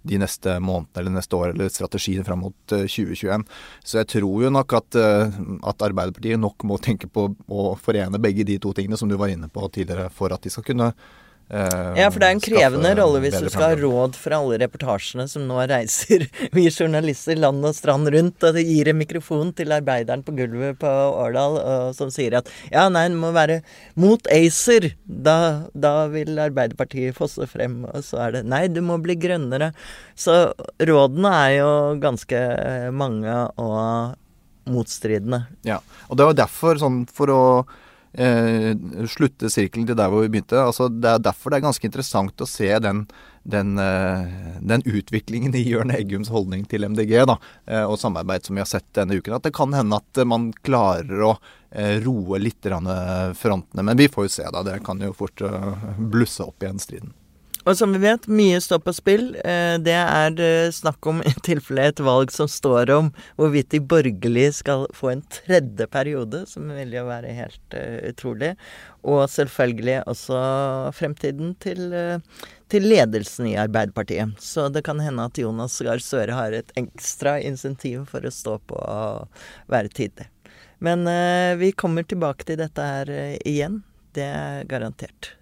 de 0.10 0.22
neste 0.22 0.58
månedene 0.64 1.04
eller 1.04 1.18
neste 1.20 1.38
år, 1.38 1.54
eller 1.54 1.70
strategien 1.74 2.26
fram 2.26 2.42
mot 2.48 2.58
2021. 2.72 3.46
Så 3.86 4.02
jeg 4.02 4.10
tror 4.16 4.46
jo 4.46 4.54
nok 4.54 4.74
at, 4.80 4.98
at 4.98 5.86
Arbeiderpartiet 5.86 6.42
nok 6.42 6.66
må 6.66 6.80
tenke 6.82 7.10
på 7.12 7.28
å 7.30 7.70
forene 7.80 8.22
begge 8.22 8.48
de 8.48 8.58
to 8.62 8.74
tingene 8.76 8.98
som 8.98 9.12
du 9.12 9.19
var 9.20 9.32
inne 9.34 9.50
på 9.52 9.68
tidligere, 9.74 10.10
for 10.14 10.34
at 10.36 10.46
de 10.46 10.54
skal 10.54 10.68
kunne 10.72 10.94
Uh, 11.50 11.96
ja, 11.98 12.12
for 12.14 12.22
det 12.22 12.28
er 12.28 12.36
en 12.36 12.42
krevende 12.46 12.90
rolle 13.00 13.24
hvis 13.24 13.40
du 13.42 13.48
skal 13.50 13.72
ha 13.72 13.78
råd 13.80 14.14
for 14.22 14.36
alle 14.38 14.60
reportasjene 14.62 15.24
som 15.26 15.48
nå 15.50 15.56
reiser 15.72 16.28
vi 16.54 16.68
journalister 16.70 17.40
land 17.42 17.66
og 17.66 17.74
strand 17.74 18.06
rundt, 18.14 18.46
og 18.46 18.60
gir 18.62 18.92
en 18.92 19.00
mikrofon 19.00 19.50
til 19.58 19.74
arbeideren 19.74 20.22
på 20.28 20.36
gulvet 20.38 20.78
på 20.78 20.92
Årdal 21.24 21.58
som 21.98 22.14
sier 22.14 22.38
at 22.38 22.54
ja, 22.70 22.86
nei, 22.94 23.08
den 23.10 23.18
må 23.18 23.34
være 23.34 23.64
mot 23.98 24.30
ACER. 24.30 24.92
Da, 25.10 25.66
da 25.74 25.96
vil 26.14 26.38
Arbeiderpartiet 26.38 27.18
fosse 27.18 27.50
frem. 27.50 27.82
Og 27.90 28.06
så 28.06 28.22
er 28.28 28.38
det 28.38 28.46
nei, 28.46 28.68
du 28.70 28.84
må 28.86 29.00
bli 29.02 29.18
grønnere. 29.18 29.72
Så 30.14 30.52
rådene 30.78 31.34
er 31.34 31.58
jo 31.58 31.74
ganske 32.04 32.46
mange 32.94 33.42
og 33.58 34.70
motstridende. 34.70 35.48
Ja, 35.66 35.82
og 36.10 36.22
det 36.22 36.30
var 36.30 36.42
derfor, 36.46 36.78
sånn 36.78 37.08
for 37.10 37.34
å 37.34 37.44
eh, 38.14 38.72
slutte 39.10 39.50
sirkelen 39.52 39.88
til 39.90 39.98
der 39.98 40.12
hvor 40.12 40.24
vi 40.24 40.32
begynte. 40.34 40.62
Altså, 40.62 40.90
det 40.90 41.12
er 41.12 41.26
derfor 41.30 41.52
det 41.52 41.60
er 41.60 41.68
ganske 41.68 41.90
interessant 41.90 42.42
å 42.44 42.48
se 42.50 42.70
den, 42.84 43.06
den, 43.44 43.76
eh, 43.82 44.58
den 44.62 44.86
utviklingen 44.86 45.56
i 45.56 45.66
Jørn 45.68 45.94
Eggums 45.96 46.32
holdning 46.34 46.66
til 46.70 46.88
MDG 46.88 47.16
da, 47.30 47.38
eh, 47.68 47.84
og 47.84 48.00
samarbeid 48.02 48.48
som 48.48 48.58
vi 48.58 48.66
har 48.66 48.72
sett 48.72 48.88
denne 48.98 49.20
uken. 49.20 49.38
At 49.38 49.48
det 49.48 49.56
kan 49.58 49.76
hende 49.76 50.02
at 50.02 50.24
man 50.28 50.52
klarer 50.66 51.26
å 51.30 51.36
eh, 51.72 52.00
roe 52.06 52.42
litt 52.42 52.66
frontene. 52.66 53.86
Men 53.86 53.98
vi 53.98 54.10
får 54.12 54.30
jo 54.30 54.36
se, 54.40 54.50
da. 54.54 54.66
Det 54.66 54.82
kan 54.86 55.02
jo 55.04 55.14
fort 55.18 55.42
eh, 55.46 55.96
blusse 56.00 56.46
opp 56.46 56.64
igjen 56.66 56.82
striden. 56.82 57.16
Og 57.68 57.76
som 57.76 57.92
vi 57.92 58.00
vet, 58.02 58.28
mye 58.32 58.60
står 58.64 58.80
på 58.86 58.94
spill. 58.96 59.26
Eh, 59.44 59.76
det 59.84 59.96
er 59.96 60.38
eh, 60.44 60.72
snakk 60.74 61.06
om 61.12 61.20
i 61.28 61.34
tilfelle 61.46 61.90
et 61.92 62.02
valg 62.04 62.32
som 62.34 62.48
står 62.50 62.92
om 62.96 63.12
hvorvidt 63.40 63.72
de 63.74 63.82
borgerlige 63.84 64.54
skal 64.62 64.86
få 64.96 65.12
en 65.14 65.26
tredje 65.34 65.90
periode, 65.92 66.46
som 66.48 66.72
vil 66.76 66.96
jo 66.96 67.06
være 67.10 67.36
helt 67.36 67.76
uh, 67.76 68.00
utrolig. 68.10 68.54
Og 69.08 69.26
selvfølgelig 69.32 70.00
også 70.12 70.40
fremtiden 70.96 71.54
til, 71.64 71.94
til, 72.72 72.88
ledelsen 72.90 73.48
i 73.48 73.56
Arbeiderpartiet. 73.60 74.36
Så 74.44 74.68
det 74.74 74.84
kan 74.88 75.00
hende 75.04 75.30
at 75.30 75.40
Jonas 75.40 75.80
Gahr 75.86 76.04
Støre 76.04 76.36
har 76.36 76.56
et 76.56 76.74
ekstra 76.80 77.38
insentiv 77.40 78.10
for 78.12 78.28
å 78.28 78.34
stå 78.34 78.58
på 78.68 78.76
og 78.76 79.48
være 79.72 79.94
tidlig. 79.96 80.28
Men 80.84 81.08
vi 81.60 81.72
kommer 81.76 82.08
tilbake 82.08 82.48
til 82.48 82.60
dette 82.60 82.92
her 82.92 83.16
igjen. 83.48 83.82
Det 84.16 84.28
er 84.28 84.68
garantert. 84.68 85.39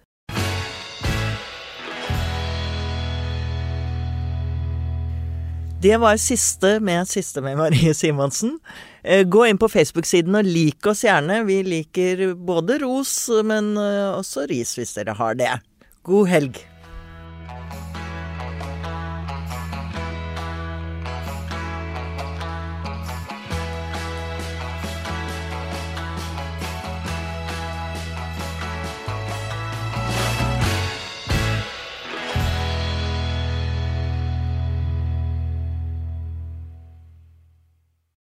Det 5.80 5.96
var 5.96 6.16
siste 6.16 6.80
med 6.82 7.06
siste 7.06 7.40
med 7.40 7.54
Marie 7.56 7.92
Simonsen. 7.94 8.56
Eh, 9.02 9.22
gå 9.22 9.44
inn 9.46 9.58
på 9.62 9.68
Facebook-siden 9.70 10.34
og 10.34 10.48
lik 10.48 10.86
oss 10.90 11.04
gjerne. 11.06 11.44
Vi 11.46 11.60
liker 11.62 12.32
både 12.34 12.80
ros, 12.82 13.12
men 13.46 13.76
eh, 13.78 14.08
også 14.10 14.48
ris 14.50 14.74
hvis 14.74 14.96
dere 14.96 15.14
har 15.14 15.38
det. 15.38 15.52
God 16.02 16.26
helg. 16.32 16.58